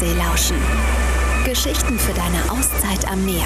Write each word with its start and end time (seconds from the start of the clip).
Ostsee 0.00 0.16
lauschen. 0.16 0.56
Geschichten 1.44 1.98
für 1.98 2.14
deine 2.14 2.50
Auszeit 2.50 3.06
am 3.12 3.22
Meer. 3.26 3.44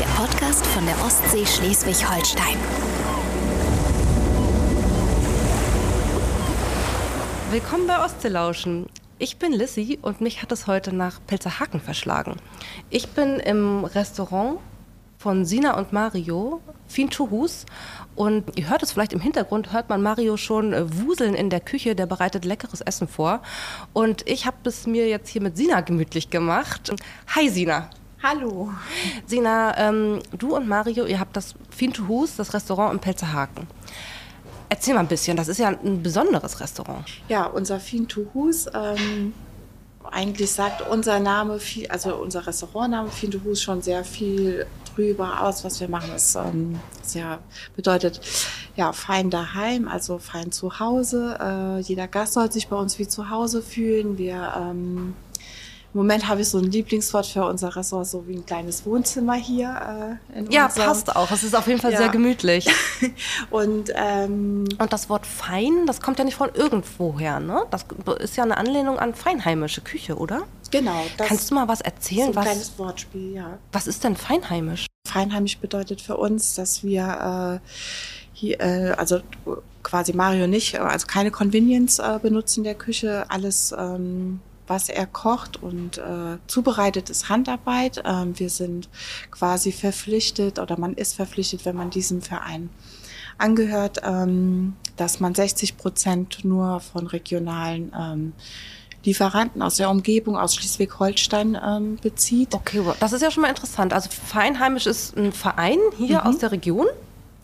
Der 0.00 0.06
Podcast 0.20 0.66
von 0.66 0.84
der 0.86 0.96
Ostsee 1.04 1.46
Schleswig-Holstein. 1.46 2.56
Willkommen 7.52 7.86
bei 7.86 8.04
Ostseelauschen. 8.04 8.86
Ich 9.20 9.36
bin 9.36 9.52
Lissy 9.52 10.00
und 10.02 10.20
mich 10.20 10.42
hat 10.42 10.50
es 10.50 10.66
heute 10.66 10.92
nach 10.92 11.20
Pelzerhaken 11.28 11.80
verschlagen. 11.80 12.38
Ich 12.90 13.10
bin 13.10 13.38
im 13.38 13.84
Restaurant 13.84 14.58
von 15.22 15.44
Sina 15.44 15.78
und 15.78 15.92
Mario, 15.92 16.60
Finchuhus. 16.88 17.64
Und 18.16 18.58
ihr 18.58 18.68
hört 18.68 18.82
es 18.82 18.92
vielleicht 18.92 19.12
im 19.12 19.20
Hintergrund, 19.20 19.72
hört 19.72 19.88
man 19.88 20.02
Mario 20.02 20.36
schon 20.36 20.72
äh, 20.72 20.84
wuseln 21.06 21.34
in 21.34 21.48
der 21.48 21.60
Küche, 21.60 21.94
der 21.94 22.06
bereitet 22.06 22.44
leckeres 22.44 22.80
Essen 22.80 23.06
vor. 23.06 23.40
Und 23.92 24.28
ich 24.28 24.46
habe 24.46 24.56
es 24.64 24.86
mir 24.86 25.08
jetzt 25.08 25.28
hier 25.28 25.40
mit 25.40 25.56
Sina 25.56 25.80
gemütlich 25.80 26.28
gemacht. 26.28 26.92
Hi 27.36 27.48
Sina. 27.48 27.88
Hallo. 28.20 28.72
Sina, 29.26 29.78
ähm, 29.78 30.18
du 30.36 30.56
und 30.56 30.68
Mario, 30.68 31.06
ihr 31.06 31.20
habt 31.20 31.36
das 31.36 31.54
Finchuhus, 31.70 32.36
das 32.36 32.52
Restaurant 32.52 32.92
im 32.92 32.98
Pelzerhaken. 32.98 33.68
Erzähl 34.68 34.94
mal 34.94 35.00
ein 35.00 35.08
bisschen, 35.08 35.36
das 35.36 35.48
ist 35.48 35.58
ja 35.58 35.68
ein 35.68 36.02
besonderes 36.02 36.58
Restaurant. 36.60 37.04
Ja, 37.28 37.46
unser 37.46 37.78
Fintuhus, 37.78 38.66
ähm, 38.74 39.34
eigentlich 40.10 40.50
sagt 40.50 40.82
unser 40.88 41.20
Name, 41.20 41.58
viel, 41.58 41.86
also 41.88 42.16
unser 42.16 42.46
Restaurantname 42.46 43.10
Fintuhus 43.10 43.62
schon 43.62 43.82
sehr 43.82 44.04
viel 44.04 44.66
drüber 44.94 45.42
aus, 45.42 45.64
was 45.64 45.80
wir 45.80 45.88
machen. 45.88 46.10
Das 46.12 46.34
ähm, 46.34 46.78
sehr 47.02 47.38
bedeutet 47.76 48.20
ja 48.76 48.92
fein 48.92 49.30
daheim, 49.30 49.88
also 49.88 50.18
fein 50.18 50.52
zu 50.52 50.78
Hause. 50.80 51.38
Äh, 51.40 51.80
jeder 51.80 52.08
Gast 52.08 52.34
soll 52.34 52.50
sich 52.50 52.68
bei 52.68 52.76
uns 52.76 52.98
wie 52.98 53.08
zu 53.08 53.30
Hause 53.30 53.62
fühlen. 53.62 54.18
Wir 54.18 54.52
ähm, 54.56 55.14
im 55.94 55.98
Moment 55.98 56.26
habe 56.26 56.40
ich 56.40 56.48
so 56.48 56.58
ein 56.58 56.70
Lieblingswort 56.70 57.26
für 57.26 57.44
unser 57.44 57.76
Ressort, 57.76 58.06
so 58.06 58.26
wie 58.26 58.34
ein 58.34 58.46
kleines 58.46 58.86
Wohnzimmer 58.86 59.34
hier. 59.34 60.18
Äh, 60.34 60.44
ja, 60.50 60.66
unserem. 60.66 60.86
passt 60.86 61.14
auch. 61.14 61.30
Es 61.30 61.42
ist 61.42 61.54
auf 61.54 61.66
jeden 61.66 61.80
Fall 61.80 61.92
ja. 61.92 61.98
sehr 61.98 62.08
gemütlich. 62.08 62.66
und, 63.50 63.90
ähm, 63.94 64.64
und 64.78 64.92
das 64.92 65.10
Wort 65.10 65.26
fein, 65.26 65.86
das 65.86 66.00
kommt 66.00 66.18
ja 66.18 66.24
nicht 66.24 66.36
von 66.36 66.48
irgendwoher, 66.54 67.40
ne? 67.40 67.66
Das 67.70 67.84
ist 68.20 68.36
ja 68.36 68.44
eine 68.44 68.56
Anlehnung 68.56 68.98
an 68.98 69.14
feinheimische 69.14 69.82
Küche, 69.82 70.16
oder? 70.16 70.44
Genau. 70.70 71.04
Kannst 71.18 71.50
du 71.50 71.54
mal 71.54 71.68
was 71.68 71.82
erzählen? 71.82 72.24
So 72.24 72.30
ein 72.32 72.36
was, 72.36 72.44
kleines 72.44 72.78
Wortspiel, 72.78 73.34
ja. 73.34 73.58
Was 73.72 73.86
ist 73.86 74.02
denn 74.02 74.16
feinheimisch? 74.16 74.86
Feinheimisch 75.06 75.58
bedeutet 75.58 76.00
für 76.00 76.16
uns, 76.16 76.54
dass 76.54 76.82
wir 76.82 77.60
äh, 77.62 77.68
hier, 78.32 78.60
äh, 78.60 78.94
also 78.96 79.20
quasi 79.82 80.14
Mario 80.14 80.46
nicht, 80.46 80.80
also 80.80 81.06
keine 81.06 81.30
Convenience 81.30 81.98
äh, 81.98 82.18
benutzen 82.22 82.60
in 82.60 82.64
der 82.64 82.74
Küche, 82.76 83.26
alles 83.28 83.74
ähm, 83.76 84.40
was 84.72 84.88
er 84.88 85.04
kocht 85.06 85.62
und 85.62 85.98
äh, 85.98 86.38
zubereitet, 86.46 87.10
ist 87.10 87.28
Handarbeit. 87.28 88.02
Ähm, 88.06 88.38
wir 88.38 88.48
sind 88.48 88.88
quasi 89.30 89.70
verpflichtet 89.70 90.58
oder 90.58 90.78
man 90.78 90.94
ist 90.94 91.14
verpflichtet, 91.14 91.66
wenn 91.66 91.76
man 91.76 91.90
diesem 91.90 92.22
Verein 92.22 92.70
angehört, 93.36 94.00
ähm, 94.02 94.74
dass 94.96 95.20
man 95.20 95.34
60 95.34 95.76
Prozent 95.76 96.42
nur 96.42 96.80
von 96.80 97.06
regionalen 97.06 97.92
ähm, 97.94 98.32
Lieferanten 99.04 99.60
aus 99.60 99.76
der 99.76 99.90
Umgebung, 99.90 100.38
aus 100.38 100.54
Schleswig-Holstein 100.54 101.58
ähm, 101.62 101.98
bezieht. 102.00 102.54
Okay, 102.54 102.82
das 102.98 103.12
ist 103.12 103.20
ja 103.20 103.30
schon 103.30 103.42
mal 103.42 103.50
interessant. 103.50 103.92
Also 103.92 104.08
Feinheimisch 104.10 104.86
ist 104.86 105.18
ein 105.18 105.32
Verein 105.32 105.80
hier 105.98 106.20
mhm. 106.20 106.26
aus 106.28 106.38
der 106.38 106.50
Region. 106.50 106.86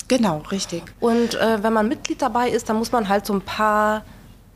Genau, 0.07 0.39
richtig. 0.51 0.83
Und 0.99 1.35
äh, 1.35 1.63
wenn 1.63 1.75
man 1.75 1.89
Mitglied 1.89 2.23
dabei 2.23 2.49
ist, 2.49 2.71
dann 2.71 2.79
muss 2.79 2.91
man 2.91 3.11
halt 3.11 3.27
so 3.27 3.35
ein 3.35 3.43
paar 3.43 4.03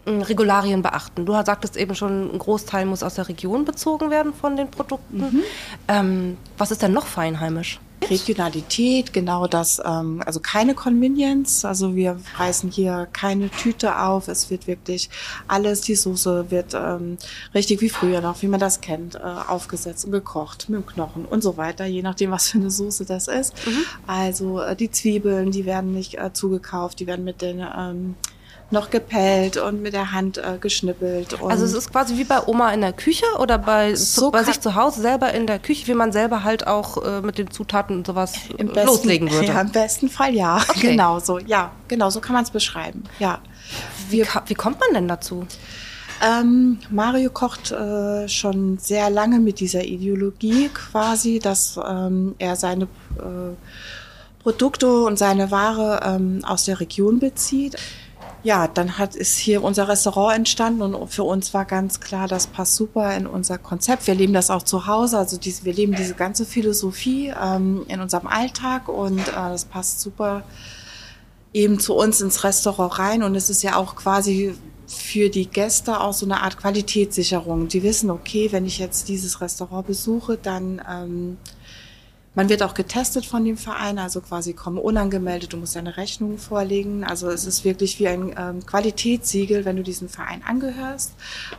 Regularien 0.06 0.82
beachten. 0.82 1.26
Du 1.26 1.32
sagtest 1.32 1.76
eben 1.76 1.94
schon, 1.94 2.34
ein 2.34 2.38
Großteil 2.38 2.86
muss 2.86 3.02
aus 3.02 3.14
der 3.14 3.28
Region 3.28 3.64
bezogen 3.64 4.10
werden 4.10 4.34
von 4.34 4.56
den 4.56 4.70
Produkten. 4.70 5.18
Mhm. 5.18 5.42
Ähm, 5.88 6.36
was 6.58 6.70
ist 6.70 6.82
denn 6.82 6.92
noch 6.92 7.06
feinheimisch? 7.06 7.80
Regionalität, 8.10 9.12
genau 9.12 9.46
das, 9.46 9.80
ähm, 9.84 10.22
also 10.24 10.40
keine 10.40 10.74
Convenience, 10.74 11.64
also 11.64 11.94
wir 11.94 12.18
reißen 12.36 12.70
hier 12.70 13.08
keine 13.12 13.50
Tüte 13.50 13.98
auf, 14.00 14.28
es 14.28 14.50
wird 14.50 14.66
wirklich 14.66 15.08
alles, 15.48 15.82
die 15.82 15.94
Soße 15.94 16.50
wird 16.50 16.74
ähm, 16.74 17.16
richtig 17.54 17.80
wie 17.80 17.88
früher 17.88 18.20
noch, 18.20 18.42
wie 18.42 18.48
man 18.48 18.60
das 18.60 18.80
kennt, 18.80 19.14
äh, 19.14 19.18
aufgesetzt 19.20 20.04
und 20.04 20.12
gekocht 20.12 20.68
mit 20.68 20.80
dem 20.80 20.86
Knochen 20.86 21.24
und 21.24 21.42
so 21.42 21.56
weiter, 21.56 21.84
je 21.84 22.02
nachdem, 22.02 22.30
was 22.30 22.48
für 22.48 22.58
eine 22.58 22.70
Soße 22.70 23.04
das 23.04 23.28
ist. 23.28 23.54
Mhm. 23.66 23.84
Also 24.06 24.60
äh, 24.60 24.76
die 24.76 24.90
Zwiebeln, 24.90 25.50
die 25.50 25.64
werden 25.64 25.94
nicht 25.94 26.18
äh, 26.18 26.32
zugekauft, 26.32 27.00
die 27.00 27.06
werden 27.06 27.24
mit 27.24 27.40
den 27.40 27.60
ähm, 27.60 28.16
noch 28.72 28.90
gepellt 28.90 29.56
und 29.56 29.82
mit 29.82 29.94
der 29.94 30.12
Hand 30.12 30.38
äh, 30.38 30.58
geschnippelt. 30.60 31.40
also 31.42 31.64
es 31.64 31.72
ist 31.72 31.92
quasi 31.92 32.16
wie 32.16 32.24
bei 32.24 32.46
Oma 32.46 32.72
in 32.72 32.80
der 32.80 32.92
Küche 32.92 33.26
oder 33.38 33.58
bei, 33.58 33.94
so 33.94 34.30
bei 34.30 34.42
sich 34.42 34.60
zu 34.60 34.74
Hause 34.74 35.00
selber 35.02 35.32
in 35.32 35.46
der 35.46 35.58
Küche, 35.58 35.86
wie 35.86 35.94
man 35.94 36.12
selber 36.12 36.44
halt 36.44 36.66
auch 36.66 37.04
äh, 37.04 37.20
mit 37.20 37.38
den 37.38 37.50
Zutaten 37.50 37.98
und 37.98 38.06
sowas 38.06 38.34
Im 38.56 38.68
besten, 38.68 38.86
loslegen 38.86 39.30
würde. 39.32 39.48
Ja, 39.48 39.60
im 39.60 39.70
besten 39.70 40.08
Fall 40.08 40.34
ja. 40.34 40.56
Okay. 40.68 40.92
Genau 40.92 41.20
so, 41.20 41.38
ja, 41.38 41.70
genau 41.88 42.10
so 42.10 42.20
kann 42.20 42.34
man 42.34 42.44
es 42.44 42.50
beschreiben. 42.50 43.04
Ja. 43.18 43.38
Wie, 44.10 44.26
wie 44.46 44.54
kommt 44.54 44.78
man 44.80 44.92
denn 44.92 45.08
dazu? 45.08 45.46
Ähm, 46.22 46.78
Mario 46.90 47.30
kocht 47.30 47.72
äh, 47.72 48.28
schon 48.28 48.78
sehr 48.78 49.10
lange 49.10 49.40
mit 49.40 49.58
dieser 49.58 49.84
Ideologie 49.84 50.68
quasi, 50.72 51.40
dass 51.40 51.80
ähm, 51.84 52.34
er 52.38 52.54
seine 52.56 52.84
äh, 52.84 53.56
Produkte 54.42 55.02
und 55.02 55.18
seine 55.18 55.50
Ware 55.50 56.00
ähm, 56.04 56.44
aus 56.44 56.64
der 56.64 56.80
Region 56.80 57.18
bezieht 57.18 57.76
ja, 58.44 58.66
dann 58.66 58.98
hat, 58.98 59.14
ist 59.14 59.38
hier 59.38 59.62
unser 59.62 59.88
Restaurant 59.88 60.36
entstanden 60.36 60.94
und 60.94 61.08
für 61.08 61.22
uns 61.22 61.54
war 61.54 61.64
ganz 61.64 62.00
klar, 62.00 62.26
das 62.26 62.48
passt 62.48 62.74
super 62.74 63.14
in 63.16 63.26
unser 63.26 63.58
Konzept. 63.58 64.06
Wir 64.06 64.14
leben 64.14 64.32
das 64.32 64.50
auch 64.50 64.62
zu 64.62 64.86
Hause, 64.86 65.18
also 65.18 65.36
diese, 65.36 65.64
wir 65.64 65.72
leben 65.72 65.94
diese 65.94 66.14
ganze 66.14 66.44
Philosophie 66.44 67.32
ähm, 67.40 67.84
in 67.88 68.00
unserem 68.00 68.26
Alltag 68.26 68.88
und 68.88 69.20
äh, 69.20 69.32
das 69.32 69.64
passt 69.64 70.00
super 70.00 70.42
eben 71.52 71.78
zu 71.78 71.94
uns 71.94 72.20
ins 72.20 72.44
Restaurant 72.44 72.98
rein 72.98 73.22
und 73.22 73.34
es 73.36 73.50
ist 73.50 73.62
ja 73.62 73.76
auch 73.76 73.94
quasi 73.94 74.54
für 74.86 75.28
die 75.28 75.46
Gäste 75.46 76.00
auch 76.00 76.12
so 76.12 76.26
eine 76.26 76.42
Art 76.42 76.58
Qualitätssicherung. 76.58 77.68
Die 77.68 77.82
wissen, 77.82 78.10
okay, 78.10 78.50
wenn 78.52 78.66
ich 78.66 78.78
jetzt 78.78 79.08
dieses 79.08 79.40
Restaurant 79.40 79.86
besuche, 79.86 80.36
dann 80.36 80.82
ähm, 80.90 81.38
man 82.34 82.48
wird 82.48 82.62
auch 82.62 82.74
getestet 82.74 83.26
von 83.26 83.44
dem 83.44 83.58
Verein, 83.58 83.98
also 83.98 84.20
quasi 84.22 84.54
kommen 84.54 84.78
unangemeldet, 84.78 85.52
du 85.52 85.58
musst 85.58 85.76
deine 85.76 85.96
Rechnung 85.98 86.38
vorlegen. 86.38 87.04
Also 87.04 87.28
es 87.28 87.44
ist 87.44 87.64
wirklich 87.64 87.98
wie 87.98 88.08
ein 88.08 88.34
ähm, 88.38 88.64
Qualitätssiegel, 88.64 89.64
wenn 89.64 89.76
du 89.76 89.82
diesem 89.82 90.08
Verein 90.08 90.42
angehörst. 90.42 91.12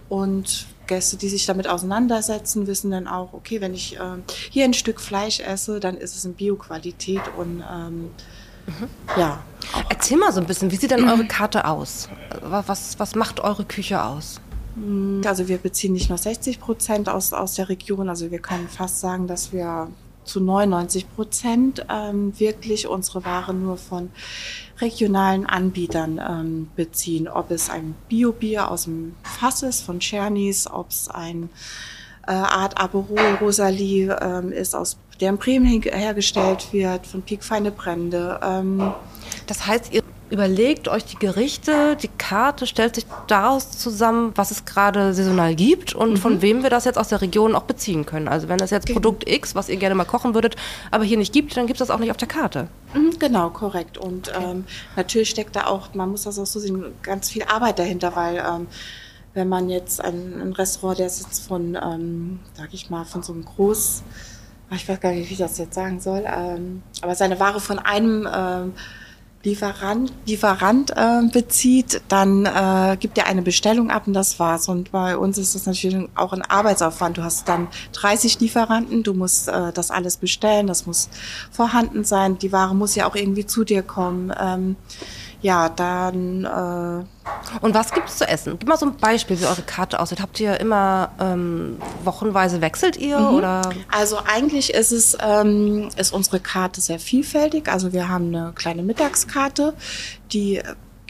Und 0.09 0.65
Gäste, 0.87 1.17
die 1.17 1.29
sich 1.29 1.45
damit 1.45 1.67
auseinandersetzen, 1.67 2.65
wissen 2.65 2.89
dann 2.89 3.07
auch, 3.07 3.33
okay, 3.33 3.61
wenn 3.61 3.73
ich 3.73 3.97
ähm, 4.01 4.23
hier 4.49 4.65
ein 4.65 4.73
Stück 4.73 4.99
Fleisch 4.99 5.39
esse, 5.39 5.79
dann 5.79 5.95
ist 5.95 6.15
es 6.15 6.25
in 6.25 6.33
Bio-Qualität 6.33 7.21
und 7.37 7.63
ähm, 7.71 8.09
mhm. 8.65 8.89
ja. 9.15 9.43
Erzähl 9.89 10.17
mal 10.17 10.33
so 10.33 10.41
ein 10.41 10.47
bisschen, 10.47 10.71
wie 10.71 10.75
sieht 10.75 10.91
denn 10.91 11.07
eure 11.07 11.25
Karte 11.25 11.65
aus? 11.65 12.09
Was, 12.41 12.99
was 12.99 13.15
macht 13.15 13.39
eure 13.39 13.63
Küche 13.63 14.03
aus? 14.03 14.41
Also 15.25 15.47
wir 15.47 15.59
beziehen 15.59 15.93
nicht 15.93 16.09
nur 16.09 16.17
60 16.17 16.59
Prozent 16.59 17.07
aus, 17.07 17.31
aus 17.31 17.53
der 17.53 17.69
Region, 17.69 18.09
also 18.09 18.31
wir 18.31 18.39
können 18.39 18.67
fast 18.67 18.99
sagen, 18.99 19.27
dass 19.27 19.53
wir 19.53 19.87
zu 20.25 20.39
99 20.39 21.13
Prozent 21.15 21.85
ähm, 21.89 22.37
wirklich 22.39 22.87
unsere 22.87 23.25
Ware 23.25 23.53
nur 23.53 23.77
von 23.77 24.11
regionalen 24.79 25.45
Anbietern 25.45 26.19
ähm, 26.25 26.69
beziehen. 26.75 27.27
Ob 27.27 27.51
es 27.51 27.69
ein 27.69 27.95
Bio-Bier 28.09 28.69
aus 28.69 28.85
dem 28.85 29.15
Fass 29.23 29.63
ist 29.63 29.81
von 29.83 29.99
Czernis, 29.99 30.67
ob 30.67 30.89
es 30.89 31.09
ein 31.09 31.49
äh, 32.27 32.31
Art 32.31 32.79
Aperol 32.79 33.37
Rosalie 33.41 34.15
ähm, 34.21 34.51
ist, 34.51 34.75
aus 34.75 34.97
der 35.19 35.29
in 35.29 35.37
Bremen 35.37 35.65
hergestellt 35.65 36.69
wird, 36.71 37.05
von 37.05 37.21
Piekfeine 37.21 37.71
Brände. 37.71 38.39
Ähm, 38.43 38.93
das 39.47 39.65
heißt, 39.67 39.93
ihr 39.93 40.03
überlegt 40.33 40.87
euch 40.87 41.05
die 41.05 41.15
Gerichte, 41.15 41.95
die 41.95 42.07
Karte 42.07 42.65
stellt 42.65 42.95
sich 42.95 43.05
daraus 43.27 43.69
zusammen, 43.69 44.31
was 44.33 44.49
es 44.49 44.65
gerade 44.65 45.13
saisonal 45.13 45.53
gibt 45.53 45.93
und 45.93 46.13
mhm. 46.13 46.17
von 46.17 46.41
wem 46.41 46.63
wir 46.63 46.71
das 46.71 46.85
jetzt 46.85 46.97
aus 46.97 47.09
der 47.09 47.21
Region 47.21 47.53
auch 47.53 47.63
beziehen 47.63 48.07
können. 48.07 48.27
Also 48.27 48.49
wenn 48.49 48.59
es 48.59 48.71
jetzt 48.71 48.87
genau. 48.87 48.99
Produkt 48.99 49.29
X, 49.29 49.53
was 49.53 49.69
ihr 49.69 49.77
gerne 49.77 49.93
mal 49.93 50.05
kochen 50.05 50.33
würdet, 50.33 50.55
aber 50.89 51.03
hier 51.03 51.19
nicht 51.19 51.33
gibt, 51.33 51.55
dann 51.55 51.67
gibt 51.67 51.79
es 51.79 51.87
das 51.87 51.95
auch 51.95 51.99
nicht 51.99 52.09
auf 52.09 52.17
der 52.17 52.27
Karte. 52.27 52.67
Mhm, 52.95 53.19
genau, 53.19 53.51
korrekt. 53.51 53.99
Und 53.99 54.29
okay. 54.29 54.43
ähm, 54.43 54.63
natürlich 54.95 55.29
steckt 55.29 55.55
da 55.55 55.67
auch, 55.67 55.93
man 55.93 56.09
muss 56.09 56.23
das 56.23 56.39
auch 56.39 56.47
so 56.47 56.59
sehen, 56.59 56.83
ganz 57.03 57.29
viel 57.29 57.43
Arbeit 57.43 57.77
dahinter, 57.77 58.15
weil 58.15 58.37
ähm, 58.37 58.65
wenn 59.35 59.47
man 59.47 59.69
jetzt 59.69 60.01
ein, 60.01 60.41
ein 60.41 60.53
Restaurant, 60.53 60.97
der 60.97 61.05
ist 61.05 61.21
jetzt 61.21 61.47
von, 61.47 61.77
ähm, 61.79 62.39
sag 62.55 62.73
ich 62.73 62.89
mal, 62.89 63.05
von 63.05 63.21
so 63.21 63.33
einem 63.33 63.45
Groß, 63.45 64.01
ich 64.71 64.89
weiß 64.89 64.99
gar 64.99 65.11
nicht, 65.11 65.29
wie 65.29 65.33
ich 65.33 65.39
das 65.39 65.59
jetzt 65.59 65.75
sagen 65.75 65.99
soll, 65.99 66.23
ähm, 66.25 66.81
aber 67.03 67.13
seine 67.13 67.39
Ware 67.39 67.59
von 67.59 67.77
einem 67.77 68.27
ähm, 68.33 68.73
Lieferant, 69.45 70.13
Lieferant 70.25 70.91
äh, 70.91 71.21
bezieht, 71.29 72.01
dann 72.07 72.45
äh, 72.45 72.95
gibt 72.97 73.17
er 73.17 73.27
eine 73.27 73.41
Bestellung 73.41 73.91
ab 73.91 74.07
und 74.07 74.13
das 74.13 74.39
war's. 74.39 74.69
Und 74.69 74.93
bei 74.93 75.17
uns 75.17 75.37
ist 75.37 75.53
das 75.53 75.65
natürlich 75.65 76.07
auch 76.15 76.31
ein 76.31 76.43
Arbeitsaufwand. 76.43 77.17
Du 77.17 77.23
hast 77.23 77.49
dann 77.49 77.67
30 77.91 78.39
Lieferanten, 78.39 79.03
du 79.03 79.13
musst 79.13 79.49
äh, 79.49 79.73
das 79.73 79.91
alles 79.91 80.15
bestellen, 80.15 80.67
das 80.67 80.85
muss 80.85 81.09
vorhanden 81.51 82.05
sein. 82.05 82.37
Die 82.37 82.53
Ware 82.53 82.73
muss 82.73 82.95
ja 82.95 83.05
auch 83.05 83.15
irgendwie 83.15 83.45
zu 83.45 83.65
dir 83.65 83.83
kommen. 83.83 84.33
Ähm, 84.39 84.77
ja, 85.43 85.69
dann. 85.69 86.45
Äh, 86.45 87.59
Und 87.63 87.73
was 87.75 87.91
gibt 87.91 88.09
es 88.09 88.17
zu 88.17 88.27
essen? 88.27 88.57
Gib 88.57 88.67
mal 88.67 88.77
so 88.77 88.87
ein 88.87 88.95
Beispiel, 88.97 89.39
wie 89.39 89.45
eure 89.45 89.61
Karte 89.61 89.99
aussieht. 89.99 90.19
Habt 90.21 90.39
ihr 90.39 90.59
immer 90.59 91.11
ähm, 91.19 91.77
wochenweise 92.03 92.61
wechselt 92.61 92.97
ihr 92.97 93.19
Mhm. 93.19 93.35
oder? 93.35 93.61
Also 93.91 94.17
eigentlich 94.25 94.73
ist 94.73 94.91
es 94.91 95.15
ähm, 95.21 95.89
ist 95.97 96.11
unsere 96.13 96.39
Karte 96.39 96.81
sehr 96.81 96.99
vielfältig. 96.99 97.69
Also 97.69 97.93
wir 97.93 98.09
haben 98.09 98.33
eine 98.35 98.53
kleine 98.55 98.81
Mittagskarte, 98.83 99.73
die 100.31 100.61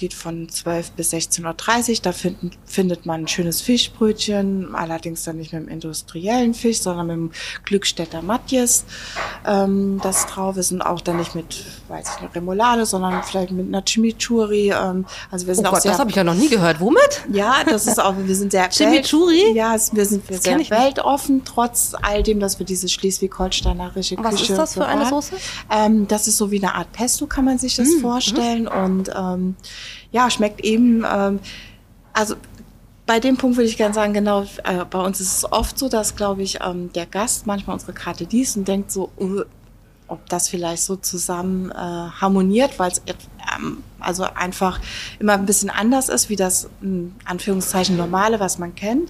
geht 0.04 0.14
von 0.14 0.50
12 0.50 0.92
bis 0.92 1.14
16.30 1.14 1.90
Uhr. 1.92 1.96
Da 2.04 2.12
finden, 2.12 2.52
findet 2.66 3.06
man 3.06 3.22
ein 3.22 3.28
schönes 3.30 3.62
Fischbrötchen, 3.62 4.76
allerdings 4.76 5.24
dann 5.24 5.38
nicht 5.38 5.54
mit 5.54 5.62
dem 5.64 5.70
industriellen 5.70 6.54
Fisch, 6.54 6.82
sondern 6.82 7.08
mit 7.08 7.16
dem 7.16 7.32
Glückstädter 7.64 8.22
Matjes. 8.22 8.84
Ähm, 9.48 10.02
das 10.04 10.26
drauf 10.26 10.58
ist 10.58 10.74
und 10.74 10.82
auch 10.82 11.00
dann 11.00 11.16
nicht 11.16 11.36
mit, 11.36 11.64
weiß 11.88 12.16
ich 12.16 12.22
nicht, 12.22 12.36
Remoulade, 12.36 12.86
sondern 12.86 13.24
vielleicht 13.24 13.52
mit 13.52 13.66
einer 13.68 13.82
Chimichurri. 13.86 14.72
Ähm, 14.72 15.06
also 15.32 15.48
wir 15.48 15.54
Oh 15.54 15.56
sind 15.56 15.68
auch 15.68 15.72
Gott, 15.72 15.84
sehr 15.84 15.92
das 15.92 16.00
habe 16.02 16.10
ich 16.10 16.18
ja 16.18 16.26
noch 16.26 16.36
nie 16.36 16.50
gehört. 16.50 16.82
Womit? 16.82 17.24
ja, 17.32 17.64
das 17.66 17.88
ist 17.88 18.02
auch, 18.02 18.16
wir 18.18 18.36
sind 18.36 18.52
sehr 18.52 18.68
Chimichurri? 18.70 19.46
Welt, 19.46 19.56
ja, 19.56 19.72
wir 19.94 20.06
sind 20.06 20.30
wir 20.30 20.38
sehr 20.38 20.52
ich 20.54 20.58
nicht. 20.58 20.72
weltoffen, 20.72 21.44
trotz 21.46 21.94
all 22.02 22.24
dem, 22.24 22.42
dass 22.42 22.60
wir 22.60 22.66
diese 22.66 22.90
schleswig-holsteinerische 22.90 24.18
Was 24.18 24.32
Küche 24.36 24.52
ist 24.52 24.58
das 24.60 24.74
für 24.74 24.86
eine. 24.86 25.06
Soße? 25.06 25.36
Ähm, 25.72 26.10
das 26.10 26.28
ist 26.28 26.36
so 26.36 26.52
wie 26.52 26.58
eine 26.58 26.76
Art 26.76 26.92
Pesto, 26.92 27.26
kann 27.26 27.46
man 27.46 27.58
sich 27.58 27.78
das 27.78 27.88
Mm, 27.88 28.02
vorstellen. 28.02 28.68
Und 28.68 29.10
ähm, 29.16 29.56
ja, 30.12 30.30
schmeckt 30.30 30.62
eben, 30.62 31.06
ähm, 31.12 31.40
also 32.14 32.36
bei 33.06 33.20
dem 33.20 33.38
Punkt 33.38 33.58
würde 33.58 33.68
ich 33.68 33.78
gerne 33.78 33.94
sagen, 33.94 34.14
genau, 34.14 34.44
äh, 34.64 34.86
bei 34.90 35.00
uns 35.00 35.20
ist 35.20 35.38
es 35.38 35.52
oft 35.52 35.78
so, 35.78 35.90
dass, 35.90 36.16
glaube 36.16 36.42
ich, 36.42 36.60
ähm, 36.64 36.92
der 36.94 37.06
Gast 37.06 37.46
manchmal 37.46 37.74
unsere 37.74 37.94
Karte 37.94 38.26
liest 38.26 38.56
und 38.56 38.68
denkt 38.68 38.92
so, 38.92 39.12
uh, 39.20 39.42
ob 40.08 40.28
das 40.30 40.48
vielleicht 40.48 40.84
so 40.84 40.96
zusammen 40.96 41.72
äh, 41.72 41.76
harmoniert, 41.76 42.78
weil 42.80 42.92
es 42.92 43.02
ähm, 43.56 43.84
also 44.00 44.24
einfach 44.24 44.80
immer 45.20 45.34
ein 45.34 45.46
bisschen 45.46 45.70
anders 45.70 46.10
ist, 46.10 46.30
wie 46.30 46.36
das 46.36 46.70
in 46.82 47.16
Anführungszeichen 47.26 47.98
normale, 47.98 48.40
was 48.40 48.58
man 48.58 48.76
kennt. 48.76 49.10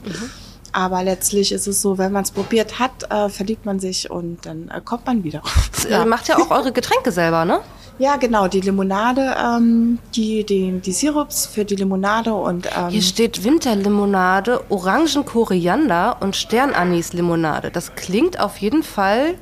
Aber 0.72 1.04
letztlich 1.04 1.52
ist 1.52 1.68
es 1.68 1.82
so, 1.82 1.98
wenn 1.98 2.12
man 2.12 2.24
es 2.24 2.32
probiert 2.32 2.80
hat, 2.80 3.12
äh, 3.12 3.30
verliebt 3.30 3.66
man 3.66 3.80
sich 3.80 4.10
und 4.10 4.46
dann 4.46 4.70
äh, 4.70 4.82
kommt 4.84 5.06
man 5.06 5.24
wieder. 5.24 5.44
Ihr 5.90 6.06
macht 6.06 6.28
ja 6.28 6.38
auch 6.38 6.50
eure 6.50 6.72
Getränke 6.72 7.12
selber, 7.12 7.46
ne? 7.46 7.60
Ja, 8.00 8.16
genau, 8.18 8.48
die 8.48 8.60
Limonade, 8.62 9.36
ähm, 9.40 10.00
die, 10.16 10.44
die, 10.46 10.72
die 10.80 10.92
Sirups 10.92 11.46
für 11.46 11.64
die 11.64 11.76
Limonade 11.76 12.34
und 12.34 12.68
ähm, 12.76 12.90
Hier 12.90 13.02
steht 13.04 13.44
Winterlimonade, 13.44 14.62
Orangen-Koriander 14.70 16.18
und 16.20 16.36
Sternanis-Limonade. 16.36 17.70
Das 17.72 17.96
klingt 17.96 18.40
auf 18.40 18.58
jeden 18.58 18.84
Fall 18.84 19.36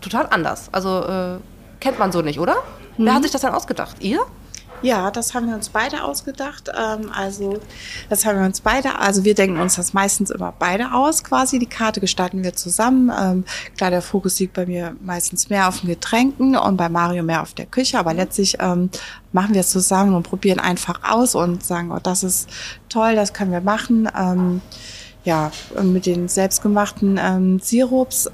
total 0.00 0.26
anders. 0.30 0.68
Also 0.72 1.00
äh, 1.04 1.38
kennt 1.80 1.98
man 1.98 2.10
so 2.12 2.22
nicht, 2.22 2.40
oder? 2.40 2.56
Wer 2.98 3.12
Mhm. 3.12 3.16
hat 3.16 3.22
sich 3.22 3.32
das 3.32 3.42
denn 3.42 3.54
ausgedacht? 3.54 3.96
Ihr? 4.00 4.20
Ja, 4.82 5.10
das 5.10 5.34
haben 5.34 5.48
wir 5.48 5.54
uns 5.54 5.68
beide 5.68 6.04
ausgedacht. 6.04 6.70
Ähm, 6.76 7.10
also 7.12 7.58
das 8.08 8.24
haben 8.24 8.38
wir 8.38 8.46
uns 8.46 8.60
beide, 8.60 8.98
also 8.98 9.24
wir 9.24 9.34
denken 9.34 9.60
uns 9.60 9.76
das 9.76 9.92
meistens 9.92 10.30
immer 10.30 10.52
beide 10.58 10.92
aus 10.92 11.24
quasi. 11.24 11.58
Die 11.58 11.66
Karte 11.66 12.00
gestalten 12.00 12.42
wir 12.42 12.54
zusammen. 12.54 13.10
Ähm, 13.18 13.44
klar, 13.76 13.90
der 13.90 14.02
Fokus 14.02 14.38
liegt 14.38 14.54
bei 14.54 14.66
mir 14.66 14.96
meistens 15.00 15.50
mehr 15.50 15.68
auf 15.68 15.80
den 15.80 15.88
Getränken 15.88 16.56
und 16.56 16.76
bei 16.76 16.88
Mario 16.88 17.22
mehr 17.22 17.42
auf 17.42 17.54
der 17.54 17.66
Küche, 17.66 17.98
aber 17.98 18.14
letztlich 18.14 18.58
ähm, 18.60 18.90
machen 19.32 19.54
wir 19.54 19.60
es 19.60 19.70
zusammen 19.70 20.14
und 20.14 20.22
probieren 20.22 20.60
einfach 20.60 21.00
aus 21.02 21.34
und 21.34 21.64
sagen, 21.64 21.90
oh, 21.92 22.00
das 22.02 22.22
ist 22.22 22.48
toll, 22.88 23.14
das 23.14 23.32
können 23.32 23.52
wir 23.52 23.60
machen. 23.60 24.08
Ja, 25.24 25.50
mit 25.82 26.06
den 26.06 26.28
selbstgemachten 26.28 27.60
Sirups. 27.60 28.30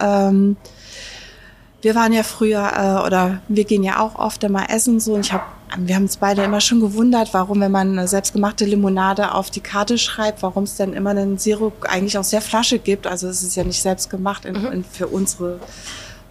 Wir 1.82 1.96
waren 1.96 2.12
ja 2.12 2.22
früher 2.22 2.72
äh, 2.76 3.06
oder 3.06 3.42
wir 3.48 3.64
gehen 3.64 3.82
ja 3.82 3.98
auch 3.98 4.14
oft 4.14 4.48
mal 4.48 4.66
essen 4.66 5.00
so 5.00 5.14
und 5.14 5.26
ich 5.26 5.32
habe 5.32 5.42
wir 5.78 5.94
haben 5.94 6.02
uns 6.02 6.16
beide 6.16 6.42
immer 6.42 6.60
schon 6.60 6.80
gewundert, 6.80 7.32
warum 7.32 7.60
wenn 7.60 7.72
man 7.72 7.90
eine 7.98 8.08
selbstgemachte 8.08 8.64
Limonade 8.64 9.34
auf 9.34 9.50
die 9.50 9.60
Karte 9.60 9.98
schreibt, 9.98 10.42
warum 10.42 10.64
es 10.64 10.76
denn 10.76 10.92
immer 10.92 11.10
einen 11.10 11.38
Sirup 11.38 11.84
eigentlich 11.88 12.18
aus 12.18 12.30
der 12.30 12.40
Flasche 12.42 12.78
gibt. 12.78 13.06
Also 13.06 13.28
es 13.28 13.42
ist 13.42 13.56
ja 13.56 13.64
nicht 13.64 13.80
selbst 13.80 14.10
gemacht 14.10 14.44
in, 14.44 14.54
in, 14.66 14.84
für 14.84 15.06
unsere 15.06 15.60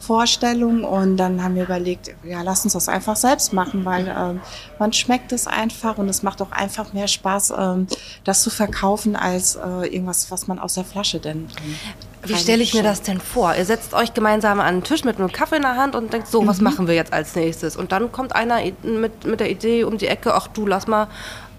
Vorstellung 0.01 0.83
und 0.83 1.17
dann 1.17 1.43
haben 1.43 1.55
wir 1.55 1.63
überlegt, 1.63 2.11
ja, 2.23 2.41
lass 2.41 2.63
uns 2.63 2.73
das 2.73 2.89
einfach 2.89 3.15
selbst 3.15 3.53
machen, 3.53 3.85
weil 3.85 4.07
ähm, 4.07 4.41
man 4.79 4.91
schmeckt 4.93 5.31
es 5.31 5.47
einfach 5.47 5.97
und 5.97 6.09
es 6.09 6.23
macht 6.23 6.41
auch 6.41 6.51
einfach 6.51 6.91
mehr 6.93 7.07
Spaß, 7.07 7.53
ähm, 7.57 7.87
das 8.23 8.41
zu 8.41 8.49
verkaufen, 8.49 9.15
als 9.15 9.55
äh, 9.55 9.87
irgendwas, 9.93 10.31
was 10.31 10.47
man 10.47 10.59
aus 10.59 10.73
der 10.73 10.83
Flasche 10.85 11.19
denn. 11.19 11.47
Ähm, 11.63 11.75
Wie 12.23 12.35
stelle 12.35 12.63
ich 12.63 12.73
mir 12.73 12.83
das 12.83 13.01
denn 13.01 13.19
vor? 13.19 13.55
Ihr 13.55 13.65
setzt 13.65 13.93
euch 13.93 14.13
gemeinsam 14.13 14.59
an 14.59 14.75
den 14.77 14.83
Tisch 14.83 15.03
mit 15.03 15.17
einem 15.17 15.31
Kaffee 15.31 15.57
in 15.57 15.61
der 15.63 15.75
Hand 15.77 15.95
und 15.95 16.11
denkt, 16.13 16.27
so, 16.27 16.45
was 16.47 16.57
Mhm. 16.57 16.63
machen 16.65 16.87
wir 16.87 16.95
jetzt 16.95 17.13
als 17.13 17.35
nächstes? 17.35 17.75
Und 17.77 17.91
dann 17.91 18.11
kommt 18.11 18.35
einer 18.35 18.59
mit, 18.83 19.25
mit 19.25 19.39
der 19.39 19.49
Idee 19.51 19.83
um 19.83 19.97
die 19.97 20.07
Ecke, 20.07 20.33
ach 20.33 20.47
du, 20.47 20.65
lass 20.67 20.87
mal 20.87 21.07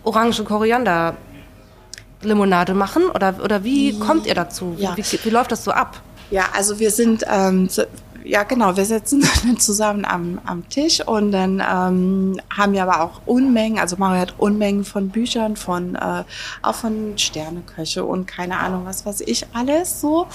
Orange 0.04 0.42
Koriander 0.44 1.14
Limonade 2.22 2.74
machen? 2.74 3.04
Oder, 3.14 3.34
oder 3.42 3.64
wie 3.64 3.98
kommt 3.98 4.26
ihr 4.26 4.34
dazu? 4.34 4.74
Ja. 4.78 4.96
Wie, 4.96 5.02
wie 5.04 5.30
läuft 5.30 5.52
das 5.52 5.64
so 5.64 5.70
ab? 5.72 6.00
Ja, 6.30 6.44
also 6.56 6.78
wir 6.78 6.90
sind, 6.90 7.24
ähm, 7.30 7.68
ja 8.24 8.42
genau, 8.42 8.76
wir 8.76 8.84
sitzen 8.84 9.24
dann 9.44 9.58
zusammen 9.58 10.04
am, 10.04 10.40
am 10.44 10.68
Tisch 10.68 11.06
und 11.06 11.32
dann 11.32 11.60
ähm, 11.60 12.40
haben 12.56 12.72
wir 12.72 12.82
aber 12.82 13.02
auch 13.02 13.22
Unmengen, 13.26 13.78
also 13.78 13.96
Mario 13.96 14.20
hat 14.20 14.34
Unmengen 14.38 14.84
von 14.84 15.08
Büchern, 15.08 15.56
von 15.56 15.94
äh, 15.94 16.24
auch 16.62 16.74
von 16.74 17.16
Sterneköche 17.16 18.04
und 18.04 18.26
keine 18.26 18.58
Ahnung, 18.58 18.84
was 18.84 19.06
weiß 19.06 19.22
ich 19.22 19.46
alles 19.52 20.00
so. 20.00 20.26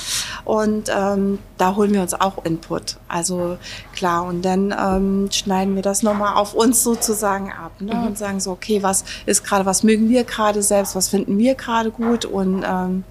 Und 0.46 0.90
ähm, 0.96 1.40
da 1.58 1.76
holen 1.76 1.94
wir 1.94 2.02
uns 2.02 2.14
auch 2.14 2.44
Input. 2.46 2.98
Also 3.08 3.58
klar, 3.94 4.26
und 4.26 4.44
dann 4.44 4.74
ähm, 4.78 5.30
schneiden 5.32 5.76
wir 5.76 5.82
das 5.82 6.04
nochmal 6.04 6.36
auf 6.36 6.54
uns 6.54 6.84
sozusagen 6.84 7.52
ab 7.52 7.74
ne? 7.80 8.06
und 8.08 8.18
sagen 8.18 8.40
so, 8.40 8.52
okay, 8.52 8.84
was 8.84 9.04
ist 9.26 9.44
gerade, 9.44 9.66
was 9.66 9.84
mögen 9.84 10.10
wir 10.10 10.24
gerade 10.24 10.62
selbst, 10.62 10.96
was 10.96 11.10
finden 11.10 11.38
wir 11.38 11.56
gerade 11.56 11.92
gut 11.92 12.26
und 12.26 12.64
ähm, 12.68 13.04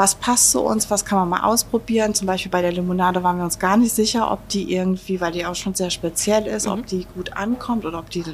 was 0.00 0.14
passt 0.14 0.52
zu 0.52 0.62
uns, 0.62 0.90
was 0.90 1.04
kann 1.04 1.18
man 1.18 1.28
mal 1.28 1.42
ausprobieren. 1.42 2.14
Zum 2.14 2.26
Beispiel 2.26 2.50
bei 2.50 2.62
der 2.62 2.72
Limonade 2.72 3.22
waren 3.22 3.36
wir 3.36 3.44
uns 3.44 3.58
gar 3.58 3.76
nicht 3.76 3.94
sicher, 3.94 4.32
ob 4.32 4.48
die 4.48 4.72
irgendwie, 4.72 5.20
weil 5.20 5.30
die 5.30 5.44
auch 5.44 5.54
schon 5.54 5.74
sehr 5.74 5.90
speziell 5.90 6.46
ist, 6.46 6.66
ob 6.66 6.86
die 6.86 7.06
gut 7.14 7.34
ankommt 7.34 7.84
oder 7.84 7.98
ob 7.98 8.08
die 8.08 8.24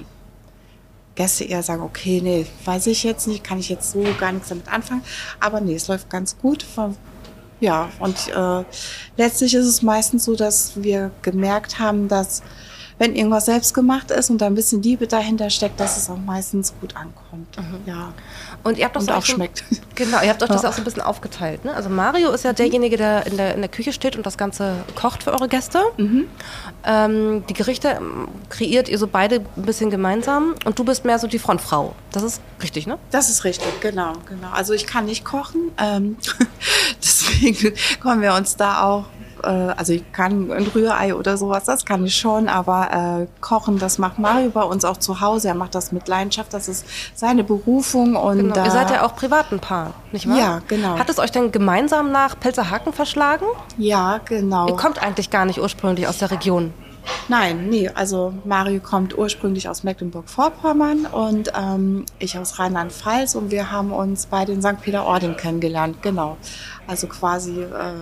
Gäste 1.17 1.43
eher 1.43 1.65
sagen, 1.65 1.83
okay, 1.83 2.21
nee, 2.23 2.47
weiß 2.65 2.87
ich 2.87 3.03
jetzt 3.03 3.27
nicht, 3.27 3.43
kann 3.43 3.59
ich 3.59 3.69
jetzt 3.69 3.91
so 3.91 4.05
gar 4.17 4.31
nichts 4.31 4.49
damit 4.49 4.73
anfangen. 4.73 5.03
Aber 5.41 5.61
nee, 5.61 5.75
es 5.75 5.89
läuft 5.89 6.09
ganz 6.09 6.39
gut. 6.39 6.65
Ja, 7.59 7.89
und 7.99 8.29
äh, 8.29 8.65
letztlich 9.17 9.53
ist 9.55 9.67
es 9.67 9.83
meistens 9.83 10.25
so, 10.25 10.37
dass 10.37 10.81
wir 10.81 11.11
gemerkt 11.23 11.81
haben, 11.81 12.07
dass 12.07 12.45
wenn 12.99 13.15
irgendwas 13.15 13.45
selbst 13.47 13.75
gemacht 13.75 14.11
ist 14.11 14.31
und 14.31 14.39
da 14.39 14.47
ein 14.47 14.55
bisschen 14.55 14.83
Liebe 14.83 15.07
dahinter 15.07 15.51
steckt, 15.51 15.79
dass 15.81 15.97
es 15.99 16.09
auch 16.09 16.17
meistens 16.17 16.73
gut 16.81 16.97
ankommt. 16.97 17.57
Ja. 17.85 18.13
Und 18.65 18.79
ihr 18.79 18.85
habt 18.87 18.97
das 18.97 19.03
Und 19.05 19.11
ja 19.11 19.17
auch 19.19 19.25
so- 19.25 19.35
schmeckt. 19.35 19.65
Genau, 19.97 20.21
ihr 20.23 20.29
habt 20.29 20.43
euch 20.43 20.49
das 20.51 20.63
Ja. 20.63 20.69
auch 20.69 20.73
so 20.75 20.83
ein 20.83 20.85
bisschen 20.85 21.01
aufgeteilt. 21.03 21.65
Ne? 21.65 21.73
Also 21.75 21.89
Mario 21.89 22.31
ist 22.33 22.45
ja 22.45 22.53
derjenige, 22.53 22.99
der 22.99 23.27
in, 23.27 23.37
der 23.39 23.55
in 23.55 23.61
der 23.63 23.71
Küche 23.71 23.93
steht 23.95 24.15
und 24.15 24.27
das 24.27 24.37
Ganze 24.37 24.75
kocht 24.95 25.23
für 25.23 25.33
eure 25.33 25.49
Gäste. 25.49 25.81
Ähm, 26.85 27.45
die 27.49 27.55
Gerichte 27.55 27.89
ähm, 27.89 28.29
kreiert 28.51 28.89
ihr 28.91 28.99
so 28.99 29.07
beide 29.07 29.37
ein 29.57 29.63
bisschen 29.63 29.89
gemeinsam 29.91 30.55
und 30.65 30.79
du 30.79 30.85
bist 30.85 31.05
mehr 31.05 31.19
so 31.19 31.27
die 31.27 31.39
Frontfrau. 31.39 31.95
Das 32.13 32.23
ist 32.23 32.41
richtig, 32.63 32.87
ne? 32.87 32.99
Das 33.11 33.31
ist 33.31 33.45
richtig, 33.45 33.81
genau, 33.81 34.13
genau. 34.29 34.51
Also 34.53 34.73
ich 34.75 34.87
kann 34.87 35.07
nicht 35.07 35.25
kochen, 35.25 35.71
ähm, 35.79 36.17
deswegen 37.03 37.73
kommen 38.01 38.21
wir 38.23 38.35
uns 38.35 38.57
da 38.57 38.83
auch, 38.83 39.07
äh, 39.43 39.49
also 39.49 39.93
ich 39.93 40.11
kann 40.13 40.51
ein 40.51 40.67
Rührei 40.75 41.15
oder 41.15 41.37
sowas, 41.37 41.65
das 41.65 41.85
kann 41.85 42.05
ich 42.05 42.17
schon, 42.17 42.49
aber 42.49 43.23
äh, 43.23 43.27
kochen, 43.41 43.79
das 43.79 43.99
macht 43.99 44.19
Mario 44.19 44.51
bei 44.51 44.63
uns 44.63 44.85
auch 44.85 44.97
zu 44.97 45.21
Hause. 45.21 45.49
Er 45.49 45.55
macht 45.55 45.75
das 45.75 45.93
mit 45.93 46.09
Leidenschaft, 46.09 46.53
das 46.55 46.69
ist 46.69 46.85
seine 47.15 47.45
Berufung 47.45 48.17
und 48.17 48.39
Genau. 48.39 48.55
äh, 48.61 48.65
ihr 48.65 48.71
seid 48.71 48.91
ja 48.91 49.05
auch 49.05 49.15
privat 49.17 49.53
ein 49.53 49.59
Paar, 49.61 49.95
nicht 50.13 50.29
wahr? 50.29 50.39
Ja, 50.39 50.61
genau. 50.69 50.99
Hat 50.99 51.09
es 51.09 51.19
euch 51.19 51.31
denn 51.31 51.53
gemeinsam 51.53 52.13
nach 52.13 52.39
Pelzerhaken 52.39 52.93
verschlagen? 52.93 53.47
ja, 53.79 54.19
genau. 54.25 54.69
Ihr 54.69 54.77
kommt 54.77 55.03
eigentlich 55.03 55.31
gar 55.31 55.45
nicht 55.45 55.61
ursprünglich 55.61 56.07
aus 56.09 56.19
der 56.19 56.31
Region. 56.31 56.73
Nein, 57.29 57.69
nee, 57.69 57.89
also 57.89 58.35
Mario 58.45 58.81
kommt 58.81 59.17
ursprünglich 59.17 59.69
aus 59.69 59.83
Mecklenburg-Vorpommern 59.85 61.07
und 61.07 61.53
ähm, 61.57 62.05
ich 62.19 62.39
aus 62.39 62.59
Rheinland-Pfalz 62.59 63.35
und 63.35 63.51
wir 63.51 63.71
haben 63.71 63.93
uns 63.93 64.27
beide 64.27 64.53
in 64.53 64.63
St. 64.63 64.81
Peter-Ording 64.81 65.37
kennengelernt, 65.37 66.03
genau. 66.03 66.37
Also 66.87 67.07
quasi 67.07 67.63
äh, 67.63 67.95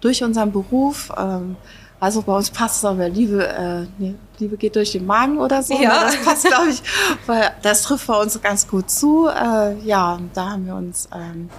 durch 0.00 0.22
unseren 0.22 0.52
Beruf, 0.52 1.12
ähm, 1.16 1.56
also 2.00 2.22
bei 2.22 2.34
uns 2.34 2.50
passt 2.50 2.78
es 2.78 2.84
aber 2.86 3.10
Liebe, 3.10 3.46
äh, 3.46 3.86
nee, 3.98 4.14
Liebe 4.38 4.56
geht 4.56 4.74
durch 4.74 4.92
den 4.92 5.04
Magen 5.04 5.38
oder 5.38 5.62
so. 5.62 5.74
Ja. 5.74 5.88
Ne? 5.88 6.00
Das 6.06 6.24
passt, 6.24 6.46
glaube 6.46 6.70
ich, 6.70 6.82
weil 7.26 7.50
das 7.62 7.82
trifft 7.82 8.06
bei 8.06 8.14
uns 8.14 8.40
ganz 8.40 8.66
gut 8.66 8.90
zu. 8.90 9.28
Äh, 9.28 9.78
ja, 9.80 10.18
da 10.32 10.50
haben 10.50 10.64
wir 10.64 10.74
uns 10.74 11.08
ähm, 11.14 11.50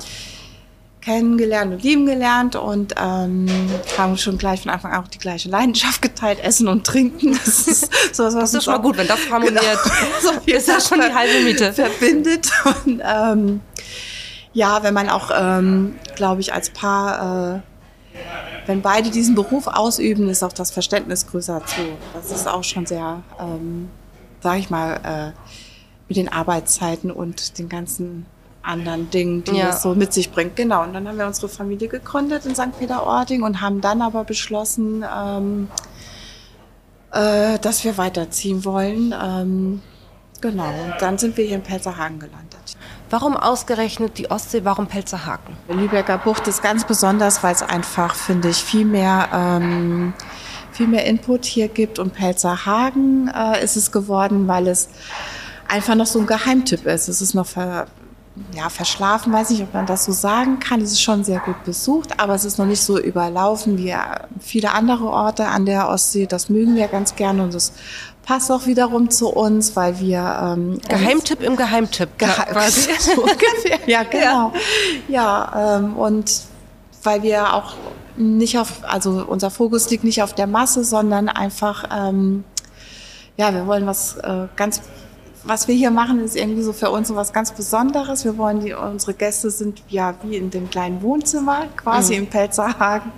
kennengelernt 1.01 1.73
und 1.73 1.83
lieben 1.83 2.05
gelernt 2.05 2.55
und 2.55 2.93
ähm, 2.97 3.47
haben 3.97 4.17
schon 4.17 4.37
gleich 4.37 4.61
von 4.61 4.71
Anfang 4.71 4.91
an 4.91 5.03
auch 5.03 5.07
die 5.07 5.17
gleiche 5.17 5.49
Leidenschaft 5.49 6.01
geteilt, 6.01 6.39
Essen 6.39 6.67
und 6.67 6.85
Trinken. 6.85 7.31
Das 7.43 7.67
ist 7.67 8.15
sowas, 8.15 8.35
was 8.35 8.51
Das 8.51 8.53
ist 8.53 8.63
schon 8.65 8.73
mal 8.75 8.81
gut, 8.81 8.97
wenn 8.97 9.07
das 9.07 9.29
harmoniert. 9.29 9.61
So 10.21 10.31
viel 10.41 10.55
ist 10.55 10.67
das 10.67 10.87
schon 10.87 10.99
die 11.01 11.13
halbe 11.13 11.43
Miete. 11.43 11.73
verbindet. 11.73 12.49
Und 12.85 13.01
ähm, 13.03 13.61
ja, 14.53 14.83
wenn 14.83 14.93
man 14.93 15.09
auch, 15.09 15.31
ähm, 15.33 15.95
glaube 16.15 16.41
ich, 16.41 16.53
als 16.53 16.69
Paar, 16.69 17.55
äh, 17.55 18.17
wenn 18.67 18.81
beide 18.81 19.09
diesen 19.09 19.33
Beruf 19.33 19.67
ausüben, 19.67 20.29
ist 20.29 20.43
auch 20.43 20.53
das 20.53 20.71
Verständnis 20.71 21.25
größer 21.27 21.65
zu. 21.65 21.81
Das 22.13 22.31
ist 22.31 22.47
auch 22.47 22.63
schon 22.63 22.85
sehr, 22.85 23.23
ähm, 23.39 23.89
sag 24.41 24.59
ich 24.59 24.69
mal, 24.69 24.99
äh, 25.03 25.39
mit 26.07 26.17
den 26.17 26.31
Arbeitszeiten 26.31 27.09
und 27.09 27.57
den 27.57 27.69
ganzen 27.69 28.25
anderen 28.63 29.09
Dingen, 29.09 29.43
die 29.43 29.55
Ja. 29.57 29.69
es 29.69 29.81
so 29.81 29.95
mit 29.95 30.13
sich 30.13 30.31
bringt. 30.31 30.55
Genau. 30.55 30.83
Und 30.83 30.93
dann 30.93 31.07
haben 31.07 31.17
wir 31.17 31.25
unsere 31.27 31.49
Familie 31.49 31.87
gegründet 31.87 32.45
in 32.45 32.55
St. 32.55 32.77
Peter-Ording 32.77 33.43
und 33.43 33.61
haben 33.61 33.81
dann 33.81 34.01
aber 34.01 34.23
beschlossen, 34.23 35.03
ähm, 35.15 35.67
äh, 37.11 37.59
dass 37.59 37.83
wir 37.83 37.97
weiterziehen 37.97 38.63
wollen. 38.65 39.13
Ähm, 39.19 39.81
genau. 40.41 40.67
Und 40.69 40.93
dann 40.99 41.17
sind 41.17 41.37
wir 41.37 41.45
hier 41.45 41.55
in 41.55 41.63
Pelzerhagen 41.63 42.19
gelandet. 42.19 42.47
Warum 43.09 43.35
ausgerechnet 43.35 44.17
die 44.17 44.31
Ostsee, 44.31 44.61
warum 44.63 44.87
Pelzerhaken? 44.87 45.57
Lübecker 45.67 46.17
Bucht 46.17 46.47
ist 46.47 46.63
ganz 46.63 46.85
besonders, 46.85 47.43
weil 47.43 47.53
es 47.53 47.61
einfach, 47.61 48.15
finde 48.15 48.49
ich, 48.49 48.57
viel 48.63 48.85
mehr, 48.85 49.27
ähm, 49.33 50.13
viel 50.71 50.87
mehr 50.87 51.05
Input 51.05 51.43
hier 51.43 51.67
gibt. 51.67 51.99
Und 51.99 52.13
Pelzerhagen 52.13 53.27
äh, 53.27 53.61
ist 53.61 53.75
es 53.75 53.91
geworden, 53.91 54.47
weil 54.47 54.67
es 54.67 54.87
einfach 55.67 55.95
noch 55.95 56.05
so 56.05 56.19
ein 56.19 56.25
Geheimtipp 56.27 56.85
ist. 56.85 57.09
Es 57.09 57.21
ist 57.21 57.33
noch 57.33 57.47
ver, 57.47 57.87
ja, 58.55 58.69
verschlafen, 58.69 59.33
weiß 59.33 59.49
nicht, 59.49 59.61
ob 59.61 59.73
man 59.73 59.85
das 59.85 60.05
so 60.05 60.11
sagen 60.11 60.59
kann. 60.59 60.81
Es 60.81 60.91
ist 60.91 61.01
schon 61.01 61.23
sehr 61.23 61.39
gut 61.39 61.63
besucht, 61.65 62.19
aber 62.19 62.33
es 62.33 62.45
ist 62.45 62.57
noch 62.57 62.65
nicht 62.65 62.81
so 62.81 62.97
überlaufen 62.99 63.77
wie 63.77 63.89
äh, 63.89 63.97
viele 64.39 64.71
andere 64.71 65.05
Orte 65.09 65.47
an 65.47 65.65
der 65.65 65.89
Ostsee. 65.89 66.27
Das 66.27 66.49
mögen 66.49 66.75
wir 66.75 66.87
ganz 66.87 67.15
gerne 67.15 67.43
und 67.43 67.53
es 67.53 67.73
passt 68.23 68.51
auch 68.51 68.65
wiederum 68.65 69.09
zu 69.09 69.29
uns, 69.29 69.75
weil 69.75 69.99
wir 69.99 70.55
ähm, 70.55 70.79
Geheimtipp 70.87 71.41
im 71.41 71.55
Geheimtipp. 71.57 72.17
Geheim 72.17 72.45
quasi. 72.51 72.89
so 72.99 73.21
ungefähr. 73.21 73.79
Ja, 73.87 74.03
genau. 74.03 74.53
Ja, 75.09 75.77
ähm, 75.77 75.97
und 75.97 76.31
weil 77.03 77.23
wir 77.23 77.53
auch 77.53 77.75
nicht 78.15 78.57
auf, 78.57 78.83
also 78.83 79.25
unser 79.27 79.49
Fokus 79.49 79.89
liegt 79.89 80.03
nicht 80.03 80.21
auf 80.21 80.33
der 80.33 80.47
Masse, 80.47 80.83
sondern 80.83 81.27
einfach, 81.29 81.85
ähm, 81.91 82.43
ja, 83.37 83.53
wir 83.53 83.65
wollen 83.67 83.87
was 83.87 84.17
äh, 84.17 84.47
ganz, 84.55 84.81
was 85.43 85.67
wir 85.67 85.75
hier 85.75 85.91
machen, 85.91 86.23
ist 86.23 86.35
irgendwie 86.35 86.61
so 86.61 86.73
für 86.73 86.89
uns 86.89 87.07
so 87.07 87.15
was 87.15 87.33
ganz 87.33 87.51
Besonderes. 87.51 88.25
Wir 88.25 88.37
wollen 88.37 88.59
die, 88.59 88.73
unsere 88.73 89.13
Gäste 89.13 89.49
sind 89.49 89.81
ja 89.89 90.15
wie 90.23 90.37
in 90.37 90.49
dem 90.49 90.69
kleinen 90.69 91.01
Wohnzimmer, 91.01 91.67
quasi 91.75 92.15
im 92.15 92.27
Pelzerhagen. 92.27 93.11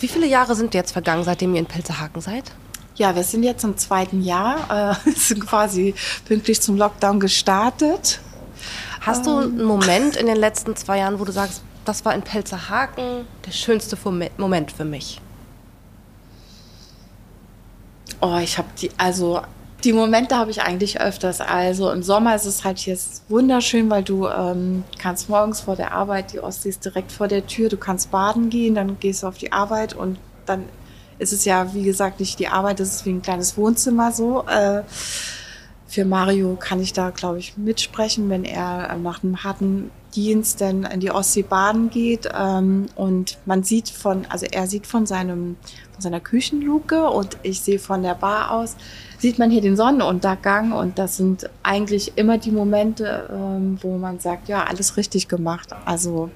Wie 0.00 0.08
viele 0.08 0.26
Jahre 0.26 0.54
sind 0.54 0.74
jetzt 0.74 0.92
vergangen, 0.92 1.24
seitdem 1.24 1.54
ihr 1.54 1.60
in 1.60 1.66
Pelzerhaken 1.66 2.20
seid? 2.20 2.52
Ja, 2.96 3.14
wir 3.14 3.24
sind 3.24 3.42
jetzt 3.42 3.64
im 3.64 3.76
zweiten 3.76 4.22
Jahr, 4.22 4.98
äh, 5.06 5.10
sind 5.16 5.46
quasi 5.46 5.94
pünktlich 6.26 6.60
zum 6.60 6.76
Lockdown 6.76 7.20
gestartet. 7.20 8.20
Hast 9.00 9.26
du 9.26 9.38
einen 9.38 9.64
Moment 9.64 10.16
in 10.16 10.26
den 10.26 10.36
letzten 10.36 10.76
zwei 10.76 10.98
Jahren, 10.98 11.20
wo 11.20 11.24
du 11.24 11.32
sagst, 11.32 11.62
das 11.84 12.04
war 12.04 12.14
in 12.14 12.22
Pelzerhaken 12.22 13.26
der 13.44 13.50
schönste 13.50 13.98
Moment 14.38 14.72
für 14.72 14.84
mich? 14.84 15.20
Oh, 18.20 18.38
ich 18.38 18.56
habe 18.56 18.68
die, 18.80 18.90
also 18.96 19.42
die 19.84 19.92
Momente 19.92 20.36
habe 20.36 20.50
ich 20.50 20.62
eigentlich 20.62 21.00
öfters. 21.00 21.40
Also 21.40 21.90
im 21.90 22.02
Sommer 22.02 22.34
ist 22.34 22.46
es 22.46 22.64
halt 22.64 22.78
hier 22.78 22.96
wunderschön, 23.28 23.90
weil 23.90 24.02
du 24.02 24.26
ähm, 24.26 24.84
kannst 24.98 25.28
morgens 25.28 25.60
vor 25.60 25.76
der 25.76 25.92
Arbeit, 25.92 26.32
die 26.32 26.40
Ostsee 26.40 26.70
ist 26.70 26.84
direkt 26.84 27.12
vor 27.12 27.28
der 27.28 27.46
Tür, 27.46 27.68
du 27.68 27.76
kannst 27.76 28.10
baden 28.10 28.50
gehen, 28.50 28.74
dann 28.74 28.98
gehst 28.98 29.22
du 29.22 29.26
auf 29.26 29.36
die 29.36 29.52
Arbeit 29.52 29.94
und 29.94 30.18
dann 30.46 30.64
ist 31.18 31.32
es 31.32 31.44
ja, 31.44 31.74
wie 31.74 31.84
gesagt, 31.84 32.20
nicht 32.20 32.38
die 32.38 32.48
Arbeit, 32.48 32.80
das 32.80 32.88
ist 32.88 33.06
wie 33.06 33.10
ein 33.10 33.22
kleines 33.22 33.56
Wohnzimmer 33.56 34.12
so. 34.12 34.44
Äh, 34.48 34.82
für 35.94 36.04
Mario 36.04 36.56
kann 36.58 36.80
ich 36.80 36.92
da, 36.92 37.10
glaube 37.10 37.38
ich, 37.38 37.56
mitsprechen, 37.56 38.28
wenn 38.28 38.44
er 38.44 38.90
äh, 38.90 38.98
nach 38.98 39.22
einem 39.22 39.44
harten 39.44 39.92
Dienst 40.16 40.60
dann 40.60 40.82
in 40.82 40.98
die 40.98 41.12
Ostsee 41.12 41.42
baden 41.42 41.88
geht. 41.88 42.28
Ähm, 42.36 42.86
und 42.96 43.38
man 43.46 43.62
sieht 43.62 43.90
von, 43.90 44.26
also 44.28 44.44
er 44.50 44.66
sieht 44.66 44.88
von 44.88 45.06
seinem, 45.06 45.56
von 45.92 46.02
seiner 46.02 46.18
Küchenluke 46.18 47.08
und 47.08 47.36
ich 47.44 47.60
sehe 47.60 47.78
von 47.78 48.02
der 48.02 48.16
Bar 48.16 48.50
aus, 48.50 48.74
sieht 49.18 49.38
man 49.38 49.50
hier 49.52 49.60
den 49.60 49.76
Sonnenuntergang 49.76 50.72
und 50.72 50.98
das 50.98 51.16
sind 51.16 51.48
eigentlich 51.62 52.18
immer 52.18 52.38
die 52.38 52.50
Momente, 52.50 53.28
ähm, 53.32 53.78
wo 53.80 53.96
man 53.96 54.18
sagt, 54.18 54.48
ja, 54.48 54.64
alles 54.64 54.96
richtig 54.96 55.28
gemacht. 55.28 55.68
Also, 55.84 56.28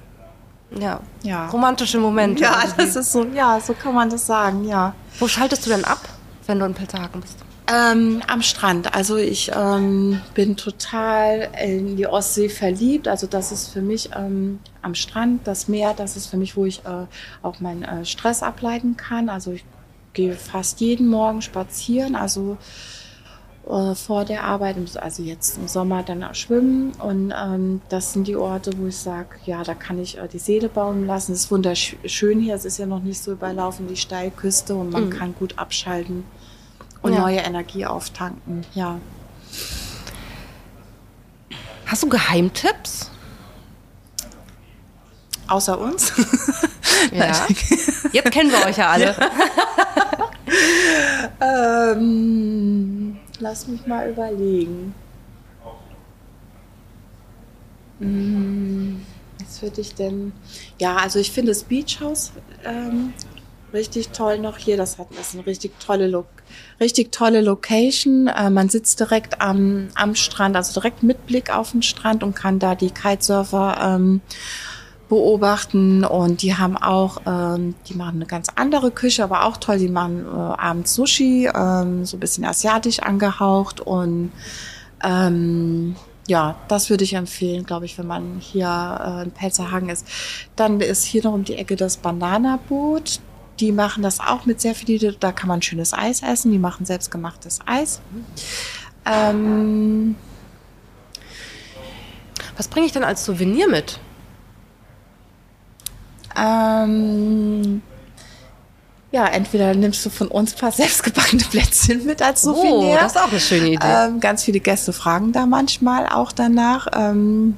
Ja. 0.79 1.01
ja. 1.23 1.49
Romantische 1.49 1.99
Momente. 1.99 2.43
Ja, 2.43 2.61
irgendwie. 2.61 2.85
das 2.85 2.95
ist 2.95 3.11
so, 3.11 3.25
ja, 3.25 3.59
so 3.59 3.73
kann 3.73 3.93
man 3.93 4.09
das 4.09 4.25
sagen, 4.25 4.65
ja. 4.65 4.93
Wo 5.19 5.27
schaltest 5.27 5.65
du 5.65 5.69
denn 5.71 5.83
ab, 5.83 5.99
wenn 6.47 6.59
du 6.59 6.65
in 6.65 6.73
Pelzerhaken 6.73 7.19
bist? 7.19 7.48
Ähm, 7.71 8.21
am 8.27 8.41
Strand. 8.41 8.95
Also 8.95 9.17
ich 9.17 9.51
ähm, 9.55 10.21
bin 10.33 10.55
total 10.57 11.49
in 11.63 11.97
die 11.97 12.07
Ostsee 12.07 12.49
verliebt. 12.49 13.07
Also 13.07 13.27
das 13.27 13.51
ist 13.51 13.67
für 13.67 13.81
mich 13.81 14.09
ähm, 14.15 14.59
am 14.81 14.95
Strand, 14.95 15.45
das 15.45 15.67
Meer, 15.67 15.93
das 15.93 16.15
ist 16.17 16.27
für 16.27 16.37
mich, 16.37 16.57
wo 16.57 16.65
ich 16.65 16.79
äh, 16.85 17.05
auch 17.43 17.59
meinen 17.59 17.83
äh, 17.83 18.05
Stress 18.05 18.41
ableiten 18.41 18.97
kann. 18.97 19.29
Also 19.29 19.51
ich 19.51 19.63
gehe 20.13 20.33
fast 20.33 20.81
jeden 20.81 21.07
Morgen 21.07 21.43
spazieren, 21.43 22.15
also 22.15 22.57
äh, 23.69 23.93
vor 23.93 24.25
der 24.25 24.45
Arbeit, 24.45 24.77
also 24.95 25.21
jetzt 25.21 25.57
im 25.59 25.67
Sommer 25.67 26.01
dann 26.01 26.23
auch 26.23 26.33
schwimmen. 26.33 26.93
Und 26.97 27.31
ähm, 27.39 27.81
das 27.89 28.13
sind 28.13 28.27
die 28.27 28.35
Orte, 28.35 28.71
wo 28.77 28.87
ich 28.87 28.97
sage, 28.97 29.29
ja, 29.45 29.63
da 29.63 29.75
kann 29.75 29.99
ich 29.99 30.17
äh, 30.17 30.27
die 30.27 30.39
Seele 30.39 30.69
bauen 30.69 31.05
lassen. 31.05 31.33
Es 31.33 31.41
ist 31.41 31.51
wunderschön 31.51 32.39
hier, 32.39 32.55
es 32.55 32.65
ist 32.65 32.79
ja 32.79 32.87
noch 32.87 33.03
nicht 33.03 33.21
so 33.21 33.31
überlaufen, 33.33 33.87
die 33.87 33.95
Steilküste 33.95 34.73
und 34.73 34.89
man 34.91 35.05
Mhm. 35.05 35.09
kann 35.11 35.35
gut 35.37 35.59
abschalten 35.59 36.23
und 37.01 37.13
Ja. 37.13 37.19
neue 37.19 37.37
Energie 37.39 37.85
auftanken. 37.85 38.65
Ja. 38.75 38.99
Hast 41.85 42.03
du 42.03 42.09
Geheimtipps? 42.09 43.09
Außer 45.47 45.79
uns. 45.79 46.13
Ja. 47.13 47.47
Jetzt 48.11 48.31
kennen 48.31 48.51
wir 48.51 48.65
euch 48.65 48.75
ja 48.77 48.89
alle. 48.89 49.15
ähm, 51.95 53.17
lass 53.39 53.67
mich 53.67 53.87
mal 53.87 54.09
überlegen. 54.09 54.93
Hm, 57.99 59.05
Was 59.39 59.61
würde 59.61 59.81
ich 59.81 59.95
denn? 59.95 60.33
Ja, 60.79 60.97
also 60.97 61.19
ich 61.19 61.31
finde 61.31 61.51
das 61.51 61.63
Beach 61.63 61.99
House 62.01 62.31
ähm, 62.65 63.13
richtig 63.73 64.09
toll 64.09 64.39
noch 64.39 64.57
hier. 64.57 64.77
Das 64.77 64.97
hat 64.97 65.07
das 65.11 65.29
ist 65.29 65.35
eine 65.35 65.45
richtig 65.45 65.79
tolle 65.79 66.07
Lo 66.07 66.25
richtig 66.79 67.11
tolle 67.11 67.41
Location. 67.41 68.27
Äh, 68.27 68.49
man 68.49 68.69
sitzt 68.69 68.99
direkt 68.99 69.41
am, 69.41 69.89
am 69.95 70.15
Strand, 70.15 70.55
also 70.55 70.79
direkt 70.79 71.03
mit 71.03 71.25
Blick 71.27 71.55
auf 71.55 71.71
den 71.71 71.81
Strand 71.81 72.23
und 72.23 72.35
kann 72.35 72.59
da 72.59 72.75
die 72.75 72.91
Kitesurfer 72.91 73.77
ähm, 73.81 74.21
beobachten 75.09 76.05
und 76.05 76.43
die 76.43 76.55
haben 76.55 76.77
auch, 76.77 77.21
ähm, 77.25 77.75
die 77.87 77.95
machen 77.95 78.17
eine 78.17 78.25
ganz 78.27 78.47
andere 78.55 78.91
Küche, 78.91 79.23
aber 79.23 79.45
auch 79.45 79.57
toll. 79.57 79.79
Die 79.79 79.89
machen 79.89 80.25
äh, 80.25 80.29
abends 80.29 80.93
Sushi, 80.93 81.49
ähm, 81.53 82.05
so 82.05 82.17
ein 82.17 82.19
bisschen 82.19 82.45
asiatisch 82.45 82.99
angehaucht 82.99 83.81
und 83.81 84.31
ähm, 85.03 85.95
ja, 86.27 86.55
das 86.67 86.91
würde 86.91 87.03
ich 87.03 87.13
empfehlen, 87.13 87.65
glaube 87.65 87.85
ich, 87.85 87.97
wenn 87.97 88.05
man 88.05 88.39
hier 88.39 88.67
äh, 89.03 89.23
in 89.23 89.31
Pelzerhagen 89.31 89.89
ist. 89.89 90.07
Dann 90.55 90.79
ist 90.79 91.03
hier 91.03 91.23
noch 91.23 91.33
um 91.33 91.43
die 91.43 91.55
Ecke 91.55 91.75
das 91.75 91.97
Bananaboot. 91.97 93.19
Die 93.59 93.71
machen 93.71 94.03
das 94.03 94.19
auch 94.19 94.45
mit 94.45 94.61
sehr 94.61 94.75
viel, 94.75 95.15
da 95.19 95.31
kann 95.31 95.47
man 95.47 95.61
schönes 95.61 95.93
Eis 95.93 96.21
essen. 96.21 96.51
Die 96.51 96.59
machen 96.59 96.85
selbstgemachtes 96.85 97.59
Eis. 97.65 98.01
Ähm, 99.05 100.15
Was 102.57 102.67
bringe 102.67 102.85
ich 102.85 102.91
denn 102.91 103.03
als 103.03 103.25
Souvenir 103.25 103.69
mit? 103.69 103.99
Ähm, 106.37 107.81
ja, 109.11 109.25
entweder 109.27 109.73
nimmst 109.73 110.05
du 110.05 110.09
von 110.09 110.27
uns 110.27 110.53
ein 110.53 110.59
paar 110.59 110.71
selbstgebackene 110.71 111.43
Plätzchen 111.49 112.05
mit 112.05 112.21
als 112.21 112.43
Souvenir. 112.43 112.95
Oh, 112.95 112.97
das 112.99 113.15
ist 113.15 113.21
auch 113.21 113.31
eine 113.31 113.39
schöne 113.39 113.69
Idee. 113.69 113.87
Ähm, 113.87 114.19
ganz 114.19 114.43
viele 114.43 114.59
Gäste 114.59 114.93
fragen 114.93 115.31
da 115.31 115.45
manchmal 115.45 116.07
auch 116.07 116.31
danach. 116.31 116.87
Ähm, 116.93 117.57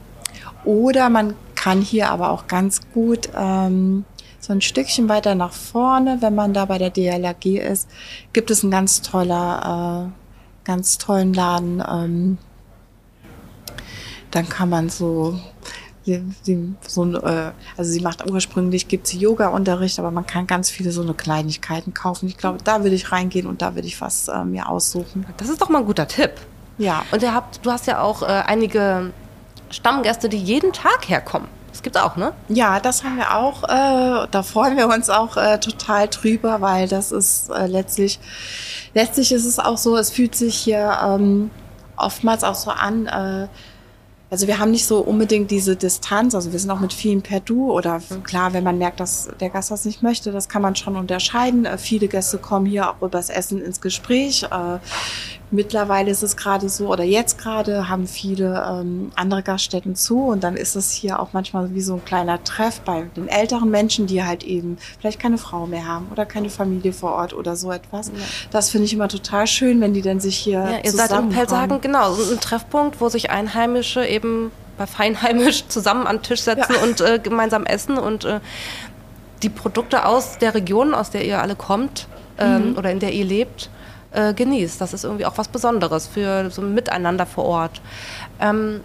oder 0.63 1.09
man 1.09 1.33
kann 1.55 1.81
hier 1.81 2.09
aber 2.09 2.29
auch 2.29 2.47
ganz 2.47 2.81
gut 2.93 3.29
ähm, 3.35 4.05
so 4.41 4.51
ein 4.51 4.61
Stückchen 4.61 5.07
weiter 5.07 5.35
nach 5.35 5.53
vorne, 5.53 6.17
wenn 6.19 6.35
man 6.35 6.53
da 6.53 6.65
bei 6.65 6.77
der 6.77 6.89
DLRG 6.89 7.59
ist, 7.59 7.87
gibt 8.33 8.51
es 8.51 8.63
einen 8.63 8.71
ganz 8.71 9.01
toller, 9.01 10.09
äh, 10.09 10.65
ganz 10.65 10.97
tollen 10.97 11.33
Laden. 11.33 11.83
Ähm, 11.87 12.37
dann 14.31 14.49
kann 14.49 14.69
man 14.69 14.89
so 14.89 15.39
sie, 16.03 16.23
sie, 16.41 16.75
so 16.87 17.05
ein, 17.05 17.15
äh, 17.15 17.51
also 17.77 17.91
sie 17.91 18.01
macht 18.01 18.29
ursprünglich 18.29 18.87
gibt 18.87 19.07
sie 19.07 19.19
Yoga-Unterricht, 19.19 19.99
aber 19.99 20.11
man 20.11 20.25
kann 20.25 20.47
ganz 20.47 20.69
viele 20.69 20.91
so 20.91 21.01
eine 21.01 21.13
Kleinigkeiten 21.13 21.93
kaufen. 21.93 22.27
Ich 22.27 22.37
glaube, 22.37 22.59
da 22.63 22.83
würde 22.83 22.95
ich 22.95 23.11
reingehen 23.11 23.45
und 23.47 23.61
da 23.61 23.75
würde 23.75 23.87
ich 23.87 24.01
was 24.01 24.27
äh, 24.27 24.43
mir 24.43 24.69
aussuchen. 24.69 25.25
Das 25.37 25.49
ist 25.49 25.61
doch 25.61 25.69
mal 25.69 25.79
ein 25.79 25.85
guter 25.85 26.07
Tipp. 26.07 26.31
Ja. 26.77 27.03
Und 27.11 27.21
ihr 27.21 27.33
habt, 27.33 27.63
du 27.65 27.71
hast 27.71 27.87
ja 27.87 28.01
auch 28.01 28.23
äh, 28.23 28.25
einige 28.25 29.11
Stammgäste, 29.69 30.29
die 30.29 30.37
jeden 30.37 30.73
Tag 30.73 31.07
herkommen. 31.07 31.47
Das 31.71 31.81
gibt's 31.81 31.99
auch, 31.99 32.15
ne? 32.17 32.33
Ja, 32.49 32.79
das 32.79 33.03
haben 33.03 33.17
wir 33.17 33.35
auch. 33.35 33.63
Äh, 33.63 34.27
da 34.29 34.43
freuen 34.43 34.77
wir 34.77 34.87
uns 34.87 35.09
auch 35.09 35.37
äh, 35.37 35.59
total 35.59 36.07
drüber, 36.07 36.61
weil 36.61 36.87
das 36.87 37.11
ist 37.11 37.49
äh, 37.49 37.67
letztlich, 37.67 38.19
letztlich 38.93 39.31
ist 39.31 39.45
es 39.45 39.57
auch 39.57 39.77
so, 39.77 39.95
es 39.97 40.09
fühlt 40.09 40.35
sich 40.35 40.55
hier 40.55 40.97
ähm, 41.03 41.49
oftmals 41.95 42.43
auch 42.43 42.55
so 42.55 42.71
an, 42.71 43.07
äh, 43.07 43.47
also 44.31 44.47
wir 44.47 44.59
haben 44.59 44.71
nicht 44.71 44.85
so 44.85 44.99
unbedingt 44.99 45.51
diese 45.51 45.75
Distanz, 45.75 46.35
also 46.35 46.53
wir 46.53 46.59
sind 46.59 46.71
auch 46.71 46.79
mit 46.79 46.93
vielen 46.93 47.21
per 47.21 47.41
Du 47.41 47.69
oder 47.69 48.01
klar, 48.23 48.53
wenn 48.53 48.63
man 48.63 48.77
merkt, 48.77 49.01
dass 49.01 49.29
der 49.41 49.49
Gast 49.49 49.71
das 49.71 49.83
nicht 49.83 50.01
möchte, 50.03 50.31
das 50.31 50.47
kann 50.47 50.61
man 50.61 50.77
schon 50.77 50.95
unterscheiden. 50.95 51.65
Äh, 51.65 51.77
viele 51.77 52.07
Gäste 52.07 52.37
kommen 52.37 52.65
hier 52.65 52.89
auch 52.89 53.01
übers 53.01 53.29
Essen 53.29 53.61
ins 53.61 53.81
Gespräch. 53.81 54.43
Äh, 54.43 54.79
Mittlerweile 55.51 56.09
ist 56.09 56.23
es 56.23 56.37
gerade 56.37 56.69
so, 56.69 56.87
oder 56.87 57.03
jetzt 57.03 57.37
gerade 57.37 57.89
haben 57.89 58.07
viele 58.07 58.65
ähm, 58.69 59.11
andere 59.15 59.43
Gaststätten 59.43 59.95
zu 59.95 60.27
und 60.27 60.43
dann 60.43 60.55
ist 60.55 60.75
es 60.75 60.91
hier 60.91 61.19
auch 61.19 61.29
manchmal 61.33 61.73
wie 61.75 61.81
so 61.81 61.95
ein 61.95 62.05
kleiner 62.05 62.41
Treff 62.43 62.79
bei 62.81 63.03
den 63.17 63.27
älteren 63.27 63.69
Menschen, 63.69 64.07
die 64.07 64.23
halt 64.23 64.43
eben 64.43 64.77
vielleicht 64.99 65.19
keine 65.19 65.37
Frau 65.37 65.67
mehr 65.67 65.85
haben 65.85 66.07
oder 66.09 66.25
keine 66.25 66.49
Familie 66.49 66.93
vor 66.93 67.11
Ort 67.11 67.33
oder 67.33 67.57
so 67.57 67.71
etwas. 67.71 68.07
Ja. 68.07 68.13
Das 68.49 68.69
finde 68.69 68.85
ich 68.85 68.93
immer 68.93 69.09
total 69.09 69.45
schön, 69.45 69.81
wenn 69.81 69.93
die 69.93 70.01
dann 70.01 70.21
sich 70.21 70.37
hier 70.37 70.59
ja, 70.59 70.79
ihr 70.83 70.91
seid 70.91 71.11
in 71.11 71.29
Pelzhagen, 71.29 71.81
genau, 71.81 72.13
ein 72.13 72.39
Treffpunkt, 72.39 73.01
wo 73.01 73.09
sich 73.09 73.29
Einheimische 73.29 74.05
eben 74.05 74.51
bei 74.77 74.87
Feinheimisch 74.87 75.65
zusammen 75.67 76.07
an 76.07 76.17
den 76.17 76.23
Tisch 76.23 76.41
setzen 76.41 76.75
ja. 76.75 76.83
und 76.83 77.01
äh, 77.01 77.19
gemeinsam 77.21 77.65
essen 77.65 77.97
und 77.97 78.23
äh, 78.23 78.39
die 79.43 79.49
Produkte 79.49 80.05
aus 80.05 80.37
der 80.37 80.53
Region, 80.55 80.93
aus 80.93 81.09
der 81.09 81.25
ihr 81.25 81.41
alle 81.41 81.55
kommt 81.55 82.07
ähm, 82.37 82.71
mhm. 82.71 82.77
oder 82.77 82.91
in 82.91 82.99
der 82.99 83.11
ihr 83.11 83.25
lebt, 83.25 83.69
äh, 84.11 84.33
genießt. 84.33 84.79
Das 84.79 84.93
ist 84.93 85.03
irgendwie 85.03 85.25
auch 85.25 85.37
was 85.37 85.47
Besonderes 85.47 86.07
für 86.07 86.49
so 86.49 86.61
ein 86.61 86.73
Miteinander 86.73 87.25
vor 87.25 87.45
Ort. 87.45 87.81
Ähm, 88.39 88.81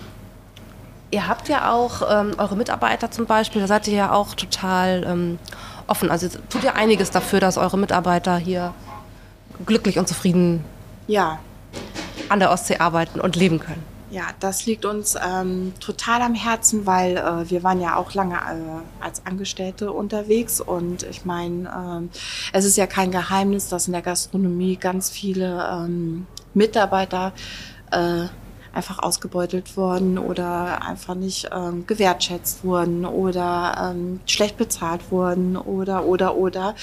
ihr 1.10 1.28
habt 1.28 1.48
ja 1.48 1.72
auch 1.72 2.02
ähm, 2.08 2.32
eure 2.38 2.56
Mitarbeiter 2.56 3.10
zum 3.10 3.26
Beispiel, 3.26 3.60
da 3.60 3.66
seid 3.66 3.88
ihr 3.88 3.94
ja 3.94 4.12
auch 4.12 4.34
total 4.34 5.04
ähm, 5.06 5.38
offen. 5.86 6.10
Also 6.10 6.28
tut 6.48 6.64
ihr 6.64 6.74
einiges 6.74 7.10
dafür, 7.10 7.40
dass 7.40 7.58
eure 7.58 7.78
Mitarbeiter 7.78 8.36
hier 8.36 8.74
glücklich 9.64 9.98
und 9.98 10.08
zufrieden 10.08 10.64
ja. 11.06 11.38
an 12.28 12.40
der 12.40 12.50
Ostsee 12.50 12.78
arbeiten 12.78 13.20
und 13.20 13.36
leben 13.36 13.60
können. 13.60 13.95
Ja, 14.08 14.28
das 14.38 14.66
liegt 14.66 14.84
uns 14.84 15.16
ähm, 15.20 15.72
total 15.80 16.22
am 16.22 16.34
Herzen, 16.34 16.86
weil 16.86 17.16
äh, 17.16 17.50
wir 17.50 17.64
waren 17.64 17.80
ja 17.80 17.96
auch 17.96 18.14
lange 18.14 18.36
äh, 18.36 19.04
als 19.04 19.26
Angestellte 19.26 19.90
unterwegs 19.92 20.60
und 20.60 21.02
ich 21.02 21.24
meine, 21.24 21.68
ähm, 21.76 22.10
es 22.52 22.64
ist 22.64 22.76
ja 22.76 22.86
kein 22.86 23.10
Geheimnis, 23.10 23.68
dass 23.68 23.88
in 23.88 23.92
der 23.92 24.02
Gastronomie 24.02 24.76
ganz 24.76 25.10
viele 25.10 25.68
ähm, 25.72 26.28
Mitarbeiter 26.54 27.32
äh, 27.90 28.26
einfach 28.72 29.00
ausgebeutelt 29.00 29.76
wurden 29.76 30.18
oder 30.18 30.82
einfach 30.86 31.16
nicht 31.16 31.48
ähm, 31.52 31.84
gewertschätzt 31.86 32.62
wurden 32.62 33.06
oder 33.06 33.90
ähm, 33.90 34.20
schlecht 34.26 34.56
bezahlt 34.56 35.10
wurden 35.10 35.56
oder 35.56 36.04
oder 36.04 36.36
oder 36.36 36.76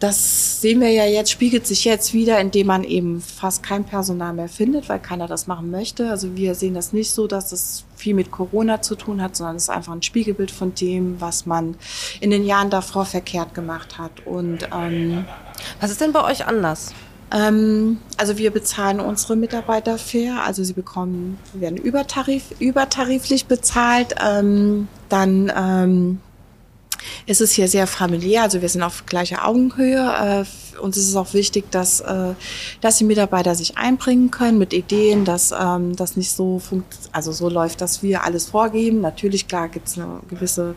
das 0.00 0.60
sehen 0.60 0.80
wir 0.80 0.90
ja 0.90 1.06
jetzt, 1.06 1.30
spiegelt 1.30 1.66
sich 1.66 1.84
jetzt 1.84 2.12
wieder, 2.12 2.40
indem 2.40 2.66
man 2.66 2.84
eben 2.84 3.20
fast 3.20 3.62
kein 3.62 3.84
Personal 3.84 4.32
mehr 4.32 4.48
findet, 4.48 4.88
weil 4.88 4.98
keiner 4.98 5.28
das 5.28 5.46
machen 5.46 5.70
möchte. 5.70 6.10
Also 6.10 6.36
wir 6.36 6.54
sehen 6.54 6.74
das 6.74 6.92
nicht 6.92 7.10
so, 7.10 7.26
dass 7.26 7.52
es 7.52 7.84
viel 7.96 8.14
mit 8.14 8.30
Corona 8.30 8.82
zu 8.82 8.96
tun 8.96 9.22
hat, 9.22 9.36
sondern 9.36 9.56
es 9.56 9.64
ist 9.64 9.70
einfach 9.70 9.92
ein 9.92 10.02
Spiegelbild 10.02 10.50
von 10.50 10.74
dem, 10.74 11.20
was 11.20 11.46
man 11.46 11.76
in 12.20 12.30
den 12.30 12.44
Jahren 12.44 12.70
davor 12.70 13.06
verkehrt 13.06 13.54
gemacht 13.54 13.98
hat. 13.98 14.26
Und 14.26 14.68
ähm, 14.74 15.24
was 15.80 15.90
ist 15.90 16.00
denn 16.00 16.12
bei 16.12 16.24
euch 16.24 16.46
anders? 16.46 16.92
Ähm, 17.32 17.98
also 18.16 18.36
wir 18.36 18.50
bezahlen 18.50 19.00
unsere 19.00 19.36
Mitarbeiter 19.36 19.96
fair, 19.96 20.42
also 20.44 20.62
sie 20.64 20.72
bekommen, 20.72 21.38
werden 21.52 21.78
übertarif, 21.78 22.44
übertariflich 22.58 23.46
bezahlt. 23.46 24.14
Ähm, 24.24 24.88
dann 25.08 25.52
ähm, 25.56 26.20
es 27.26 27.40
ist 27.40 27.52
hier 27.52 27.68
sehr 27.68 27.86
familiär, 27.86 28.42
also 28.42 28.62
wir 28.62 28.68
sind 28.68 28.82
auf 28.82 29.06
gleicher 29.06 29.46
Augenhöhe. 29.46 30.44
Äh, 30.44 30.78
uns 30.78 30.96
ist 30.96 31.08
es 31.08 31.16
auch 31.16 31.34
wichtig, 31.34 31.70
dass, 31.70 32.00
äh, 32.00 32.34
dass 32.80 32.98
die 32.98 33.04
Mitarbeiter 33.04 33.54
sich 33.54 33.76
einbringen 33.78 34.30
können 34.30 34.58
mit 34.58 34.72
Ideen, 34.72 35.24
dass 35.24 35.52
ähm, 35.52 35.96
das 35.96 36.16
nicht 36.16 36.32
so 36.32 36.58
funkt, 36.58 36.94
also 37.12 37.32
so 37.32 37.48
läuft, 37.48 37.80
dass 37.80 38.02
wir 38.02 38.24
alles 38.24 38.46
vorgeben. 38.46 39.00
Natürlich, 39.00 39.48
klar, 39.48 39.68
gibt 39.68 39.88
es 39.88 39.98
eine 39.98 40.20
gewisse, 40.28 40.74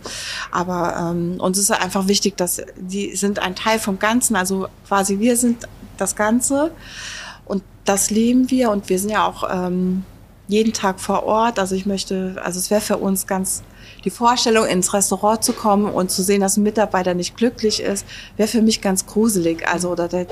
aber 0.51 1.11
ähm, 1.11 1.39
uns 1.39 1.57
ist 1.57 1.71
einfach 1.71 2.07
wichtig, 2.07 2.37
dass 2.37 2.61
die 2.77 3.15
sind 3.15 3.39
ein 3.39 3.55
Teil 3.55 3.79
vom 3.79 3.99
Ganzen, 3.99 4.35
also 4.35 4.67
quasi 4.87 5.19
wir 5.19 5.35
sind 5.37 5.67
das 5.97 6.15
Ganze 6.15 6.71
und 7.45 7.63
das 7.85 8.09
leben 8.09 8.49
wir 8.51 8.69
und 8.71 8.89
wir 8.89 8.99
sind 8.99 9.11
ja 9.11 9.25
auch 9.25 9.43
ähm, 9.49 10.03
jeden 10.47 10.73
Tag 10.73 10.99
vor 10.99 11.23
Ort. 11.23 11.59
Also 11.59 11.75
ich 11.75 11.85
möchte, 11.85 12.35
also 12.43 12.59
es 12.59 12.69
wäre 12.69 12.81
für 12.81 12.97
uns 12.97 13.27
ganz 13.27 13.63
die 14.03 14.09
Vorstellung, 14.09 14.65
ins 14.65 14.93
Restaurant 14.93 15.43
zu 15.43 15.53
kommen 15.53 15.85
und 15.85 16.11
zu 16.11 16.23
sehen, 16.23 16.41
dass 16.41 16.57
ein 16.57 16.63
Mitarbeiter 16.63 17.13
nicht 17.13 17.35
glücklich 17.35 17.81
ist, 17.81 18.05
wäre 18.37 18.47
für 18.47 18.61
mich 18.61 18.81
ganz 18.81 19.05
gruselig. 19.05 19.67
Also, 19.67 19.89
oder 19.89 20.07
der, 20.07 20.27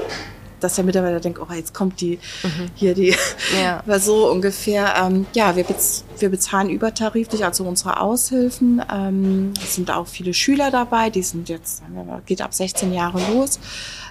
dass 0.59 0.75
der 0.75 0.83
Mitarbeiter 0.83 1.19
denkt, 1.19 1.39
oh, 1.39 1.53
jetzt 1.53 1.73
kommt 1.73 1.99
die 2.01 2.19
mhm. 2.43 2.69
hier 2.75 2.93
die, 2.93 3.15
ja. 3.61 3.83
so 3.99 4.31
ungefähr. 4.31 4.95
Ähm, 5.03 5.25
ja, 5.33 5.55
wir, 5.55 5.63
bez 5.63 6.05
wir 6.17 6.29
bezahlen 6.29 6.69
übertariflich, 6.69 7.43
also 7.43 7.65
unsere 7.65 7.99
Aushilfen. 7.99 8.81
Ähm, 8.91 9.53
es 9.61 9.75
sind 9.75 9.91
auch 9.91 10.07
viele 10.07 10.33
Schüler 10.33 10.71
dabei, 10.71 11.09
die 11.09 11.23
sind 11.23 11.49
jetzt, 11.49 11.83
geht 12.25 12.41
ab 12.41 12.53
16 12.53 12.93
Jahre 12.93 13.19
los. 13.33 13.59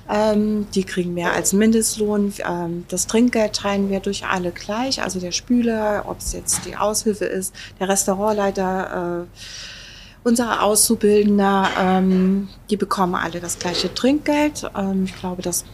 Ähm, 0.08 0.66
die 0.74 0.84
kriegen 0.84 1.14
mehr 1.14 1.32
als 1.32 1.52
Mindestlohn. 1.52 2.32
Ähm, 2.46 2.84
das 2.88 3.06
Trinkgeld 3.06 3.54
teilen 3.54 3.88
wir 3.90 4.00
durch 4.00 4.26
alle 4.26 4.50
gleich. 4.50 5.02
Also 5.02 5.20
der 5.20 5.32
Spüler, 5.32 6.04
ob 6.06 6.18
es 6.18 6.32
jetzt 6.32 6.66
die 6.66 6.76
Aushilfe 6.76 7.24
ist, 7.24 7.54
der 7.80 7.88
Restaurantleiter, 7.88 9.22
äh, 9.22 10.28
unsere 10.28 10.62
Auszubildender, 10.62 11.68
ähm, 11.78 12.48
die 12.70 12.76
bekommen 12.76 13.14
alle 13.14 13.40
das 13.40 13.58
gleiche 13.58 13.92
Trinkgeld. 13.94 14.70
Ähm, 14.76 15.04
ich 15.04 15.16
glaube, 15.16 15.42
das 15.42 15.64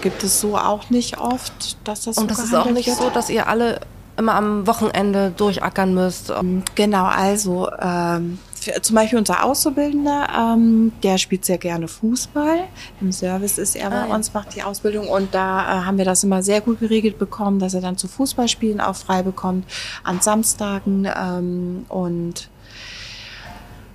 gibt 0.00 0.22
es 0.24 0.40
so 0.40 0.56
auch 0.58 0.90
nicht 0.90 1.18
oft, 1.18 1.76
dass 1.84 2.04
das 2.04 2.18
Und 2.18 2.30
so 2.30 2.36
das 2.36 2.44
ist 2.44 2.54
auch 2.54 2.70
nicht 2.70 2.88
wird. 2.88 2.98
so, 2.98 3.10
dass 3.10 3.30
ihr 3.30 3.46
alle 3.48 3.80
immer 4.16 4.34
am 4.34 4.66
Wochenende 4.66 5.32
durchackern 5.36 5.94
müsst. 5.94 6.32
Genau, 6.74 7.04
also 7.04 7.68
ähm, 7.80 8.38
zum 8.82 8.96
Beispiel 8.96 9.18
unser 9.18 9.44
Auszubildender, 9.44 10.28
ähm, 10.36 10.92
der 11.02 11.18
spielt 11.18 11.44
sehr 11.44 11.58
gerne 11.58 11.88
Fußball. 11.88 12.64
Im 13.00 13.12
Service 13.12 13.58
ist 13.58 13.76
er 13.76 13.92
ah, 13.92 14.06
bei 14.06 14.14
uns, 14.14 14.32
macht 14.32 14.54
die 14.54 14.62
Ausbildung 14.62 15.08
und 15.08 15.34
da 15.34 15.60
äh, 15.60 15.84
haben 15.84 15.98
wir 15.98 16.04
das 16.04 16.24
immer 16.24 16.42
sehr 16.42 16.60
gut 16.60 16.80
geregelt 16.80 17.18
bekommen, 17.18 17.58
dass 17.58 17.74
er 17.74 17.80
dann 17.80 17.96
zu 17.96 18.08
Fußballspielen 18.08 18.80
auch 18.80 18.96
frei 18.96 19.22
bekommt 19.22 19.66
an 20.02 20.20
Samstagen 20.20 21.08
ähm, 21.16 21.86
und 21.88 22.48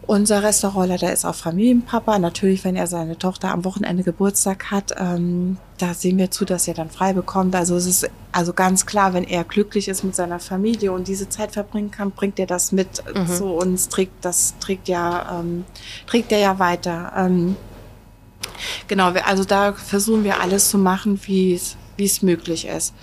unser 0.09 0.41
Restaurantleiter 0.41 1.13
ist 1.13 1.23
auch 1.23 1.35
Familienpapa. 1.35 2.17
Natürlich, 2.17 2.63
wenn 2.63 2.75
er 2.75 2.87
seine 2.87 3.19
Tochter 3.19 3.51
am 3.51 3.63
Wochenende 3.63 4.01
Geburtstag 4.01 4.71
hat, 4.71 4.95
ähm, 4.97 5.57
da 5.77 5.93
sehen 5.93 6.17
wir 6.17 6.31
zu, 6.31 6.45
dass 6.45 6.67
er 6.67 6.73
dann 6.73 6.89
frei 6.89 7.13
bekommt. 7.13 7.53
Also 7.55 7.75
es 7.75 7.85
ist 7.85 8.09
also 8.31 8.53
ganz 8.53 8.87
klar, 8.87 9.13
wenn 9.13 9.23
er 9.23 9.43
glücklich 9.43 9.87
ist 9.87 10.03
mit 10.03 10.15
seiner 10.15 10.39
Familie 10.39 10.93
und 10.93 11.07
diese 11.07 11.29
Zeit 11.29 11.51
verbringen 11.51 11.91
kann, 11.91 12.09
bringt 12.09 12.39
er 12.39 12.47
das 12.47 12.71
mit 12.71 13.03
mhm. 13.13 13.27
zu 13.27 13.45
uns, 13.49 13.89
trägt 13.89 14.25
das 14.25 14.55
trägt 14.59 14.87
ja 14.87 15.41
ähm, 15.41 15.63
trägt 16.07 16.31
er 16.31 16.39
ja 16.39 16.57
weiter. 16.57 17.13
Ähm, 17.15 17.55
genau, 18.87 19.11
also 19.11 19.43
da 19.43 19.73
versuchen 19.73 20.23
wir 20.23 20.41
alles 20.41 20.71
zu 20.71 20.79
machen, 20.79 21.19
wie 21.25 21.53
es 21.53 21.77
wie 21.97 22.05
es 22.05 22.23
möglich 22.23 22.65
ist. 22.65 22.95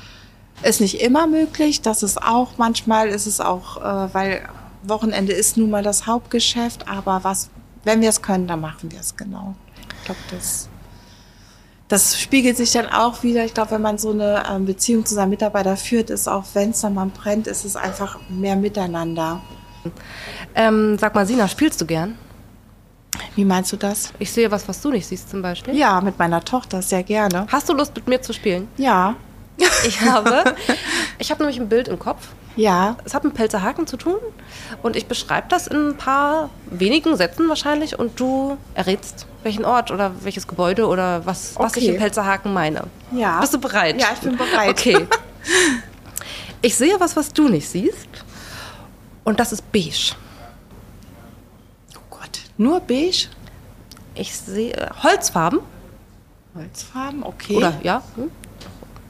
Ist 0.64 0.80
nicht 0.80 1.00
immer 1.00 1.28
möglich, 1.28 1.82
das 1.82 2.02
ist 2.02 2.20
auch 2.20 2.58
manchmal 2.58 3.10
ist 3.10 3.26
es 3.26 3.40
auch, 3.40 3.76
äh, 3.76 4.12
weil 4.12 4.48
Wochenende 4.88 5.32
ist 5.32 5.56
nun 5.56 5.70
mal 5.70 5.82
das 5.82 6.06
Hauptgeschäft, 6.06 6.88
aber 6.88 7.24
was, 7.24 7.50
wenn 7.84 8.00
wir 8.00 8.08
es 8.08 8.22
können, 8.22 8.46
dann 8.46 8.60
machen 8.60 8.90
wir 8.90 9.00
es 9.00 9.16
genau. 9.16 9.54
Ich 9.98 10.04
glaube, 10.04 10.20
das, 10.30 10.68
das 11.88 12.20
spiegelt 12.20 12.56
sich 12.56 12.72
dann 12.72 12.86
auch 12.86 13.22
wieder. 13.22 13.44
Ich 13.44 13.54
glaube, 13.54 13.72
wenn 13.72 13.82
man 13.82 13.98
so 13.98 14.10
eine 14.10 14.44
ähm, 14.50 14.66
Beziehung 14.66 15.04
zu 15.04 15.14
seinem 15.14 15.30
Mitarbeiter 15.30 15.76
führt, 15.76 16.10
ist 16.10 16.28
auch, 16.28 16.44
wenn 16.54 16.70
es 16.70 16.80
dann 16.80 16.94
mal 16.94 17.06
brennt, 17.06 17.46
ist 17.46 17.64
es 17.64 17.76
einfach 17.76 18.18
mehr 18.28 18.56
miteinander. 18.56 19.40
Ähm, 20.54 20.98
sag 20.98 21.14
mal, 21.14 21.26
Sina, 21.26 21.48
spielst 21.48 21.80
du 21.80 21.86
gern? 21.86 22.18
Wie 23.34 23.44
meinst 23.44 23.72
du 23.72 23.76
das? 23.76 24.12
Ich 24.18 24.32
sehe 24.32 24.50
was, 24.50 24.66
was 24.68 24.80
du 24.80 24.90
nicht 24.90 25.06
siehst 25.06 25.30
zum 25.30 25.42
Beispiel. 25.42 25.76
Ja, 25.76 26.00
mit 26.00 26.18
meiner 26.18 26.44
Tochter 26.44 26.82
sehr 26.82 27.02
gerne. 27.02 27.46
Hast 27.50 27.68
du 27.68 27.72
Lust, 27.74 27.94
mit 27.94 28.08
mir 28.08 28.20
zu 28.20 28.32
spielen? 28.32 28.68
Ja. 28.76 29.14
Ich 29.86 30.00
habe, 30.02 30.54
ich 31.18 31.30
habe 31.30 31.42
nämlich 31.42 31.60
ein 31.60 31.68
Bild 31.68 31.88
im 31.88 31.98
Kopf 31.98 32.28
ja. 32.56 32.96
Es 33.04 33.14
hat 33.14 33.24
mit 33.24 33.34
Pelzerhaken 33.34 33.86
zu 33.86 33.96
tun 33.96 34.18
und 34.82 34.96
ich 34.96 35.06
beschreibe 35.06 35.46
das 35.48 35.66
in 35.66 35.90
ein 35.90 35.96
paar 35.96 36.50
wenigen 36.70 37.16
Sätzen 37.16 37.48
wahrscheinlich 37.48 37.98
und 37.98 38.18
du 38.18 38.56
errätst, 38.74 39.26
welchen 39.42 39.64
Ort 39.64 39.90
oder 39.90 40.12
welches 40.22 40.46
Gebäude 40.48 40.86
oder 40.86 41.24
was, 41.24 41.52
okay. 41.54 41.64
was 41.64 41.76
ich 41.76 41.88
in 41.88 41.96
Pelzerhaken 41.98 42.52
meine. 42.52 42.84
Ja. 43.12 43.40
Bist 43.40 43.54
du 43.54 43.58
bereit? 43.58 44.00
Ja, 44.00 44.08
ich 44.14 44.20
bin 44.20 44.36
bereit. 44.36 44.70
Okay. 44.70 45.06
Ich 46.62 46.74
sehe 46.74 46.98
was, 46.98 47.14
was 47.14 47.32
du 47.32 47.48
nicht 47.48 47.68
siehst 47.68 48.08
und 49.24 49.38
das 49.38 49.52
ist 49.52 49.70
beige. 49.70 50.14
Oh 51.94 52.00
Gott, 52.10 52.40
nur 52.56 52.80
beige? 52.80 53.28
Ich 54.14 54.34
sehe 54.34 54.90
Holzfarben. 55.02 55.60
Holzfarben, 56.54 57.22
okay. 57.22 57.56
Oder 57.56 57.74
ja, 57.82 58.02
hm? 58.16 58.30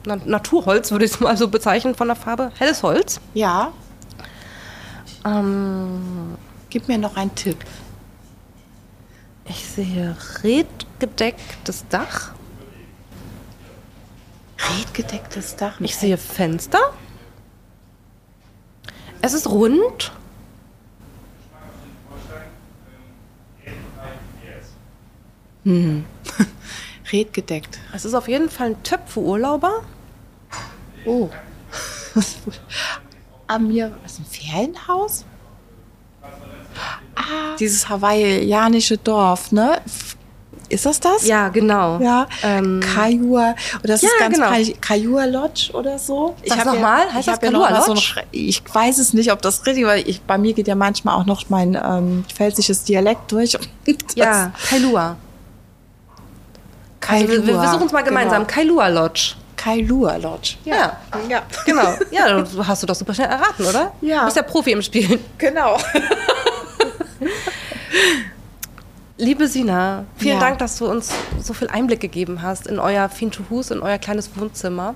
Naturholz, 0.06 0.90
würde 0.90 1.04
ich 1.04 1.12
es 1.12 1.20
mal 1.20 1.36
so 1.36 1.48
bezeichnen 1.48 1.94
von 1.94 2.06
der 2.08 2.16
Farbe. 2.16 2.52
Helles 2.58 2.82
Holz. 2.82 3.20
Ja. 3.34 3.72
Ähm, 5.24 6.36
Gib 6.70 6.88
mir 6.88 6.98
noch 6.98 7.16
einen 7.16 7.34
Tipp. 7.34 7.58
Ich 9.48 9.64
sehe 9.66 10.16
redgedecktes 10.42 11.84
Dach. 11.88 12.32
Redgedecktes 14.78 15.56
Dach? 15.56 15.80
Ich 15.80 15.96
sehe 15.96 16.16
Fenster. 16.16 16.80
Es 19.22 19.32
ist 19.32 19.48
rund. 19.48 20.12
Hm. 25.64 26.04
Redgedeckt. 27.12 27.78
Es 27.92 28.04
ist 28.04 28.14
auf 28.14 28.28
jeden 28.28 28.50
Fall 28.50 28.68
ein 28.68 28.82
Töpfe-Urlauber. 28.82 29.82
Oh. 31.06 31.28
Amir, 33.46 33.92
was 34.02 34.12
ist 34.12 34.20
ein 34.20 34.26
Ferienhaus? 34.26 35.24
Ah, 37.14 37.56
dieses 37.58 37.88
hawaiianische 37.88 38.98
Dorf, 38.98 39.52
ne? 39.52 39.80
Ist 40.68 40.84
das 40.84 40.98
das? 40.98 41.26
Ja, 41.26 41.48
genau. 41.48 42.00
Ja. 42.00 42.26
Ähm, 42.42 42.80
Kaiua. 42.80 43.54
Und 43.74 43.88
das 43.88 44.02
ja, 44.02 44.08
ist 44.08 44.18
ganz 44.18 44.34
genau. 44.34 44.76
Kaiua 44.80 45.24
Lodge 45.26 45.70
oder 45.72 45.98
so. 45.98 46.34
Sag's 46.44 46.64
hab 46.64 46.74
noch 46.74 46.80
mal. 46.80 47.04
Heißt 47.12 47.20
ich 47.20 47.26
das 47.26 47.26
ja 47.26 47.36
Kailua 47.36 47.70
noch 47.70 47.78
mal 47.78 47.82
so 47.82 47.92
ein, 47.92 47.96
Lodge? 47.96 48.24
ich 48.32 48.62
weiß 48.74 48.98
es 48.98 49.12
nicht, 49.12 49.30
ob 49.30 49.40
das 49.42 49.64
richtig 49.64 49.84
war. 49.84 49.96
Ich, 49.96 50.22
bei 50.22 50.38
mir 50.38 50.54
geht 50.54 50.66
ja 50.66 50.74
manchmal 50.74 51.14
auch 51.14 51.24
noch 51.24 51.48
mein 51.48 51.78
ähm, 51.80 52.24
pfälzisches 52.32 52.84
Dialekt 52.84 53.30
durch. 53.32 53.56
Ja, 54.16 54.52
Kailua. 54.68 55.16
Also 57.06 57.28
wir, 57.28 57.28
wir 57.28 57.44
Kailua, 57.44 57.62
versuchen 57.62 57.86
es 57.86 57.92
mal 57.92 58.02
gemeinsam. 58.02 58.42
Genau. 58.42 58.54
Kailua 58.54 58.88
Lodge. 58.88 59.34
Kailua 59.66 60.16
Lodge. 60.18 60.54
Ja. 60.64 60.96
ja. 61.28 61.42
Genau. 61.64 61.94
Ja, 62.12 62.40
du 62.40 62.64
hast 62.64 62.84
du 62.84 62.86
doch 62.86 62.94
super 62.94 63.12
schnell 63.12 63.26
erraten, 63.28 63.66
oder? 63.66 63.92
Ja. 64.00 64.20
Du 64.20 64.24
bist 64.26 64.36
ja 64.36 64.44
Profi 64.44 64.70
im 64.70 64.80
Spielen. 64.80 65.18
Genau. 65.38 65.76
Liebe 69.18 69.48
Sina, 69.48 70.04
vielen 70.16 70.34
Ja. 70.34 70.40
Dank, 70.40 70.58
dass 70.58 70.78
du 70.78 70.86
uns 70.86 71.10
so 71.40 71.52
viel 71.52 71.66
Einblick 71.66 71.98
gegeben 71.98 72.42
hast 72.42 72.68
in 72.68 72.78
euer 72.78 73.08
Finchuhus, 73.08 73.72
in 73.72 73.80
euer 73.80 73.98
kleines 73.98 74.30
Wohnzimmer. 74.36 74.94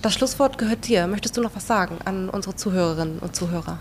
Das 0.00 0.14
Schlusswort 0.14 0.56
gehört 0.56 0.88
dir. 0.88 1.06
Möchtest 1.06 1.36
du 1.36 1.42
noch 1.42 1.50
was 1.54 1.66
sagen 1.66 1.98
an 2.06 2.30
unsere 2.30 2.56
Zuhörerinnen 2.56 3.18
und 3.18 3.36
Zuhörer? 3.36 3.76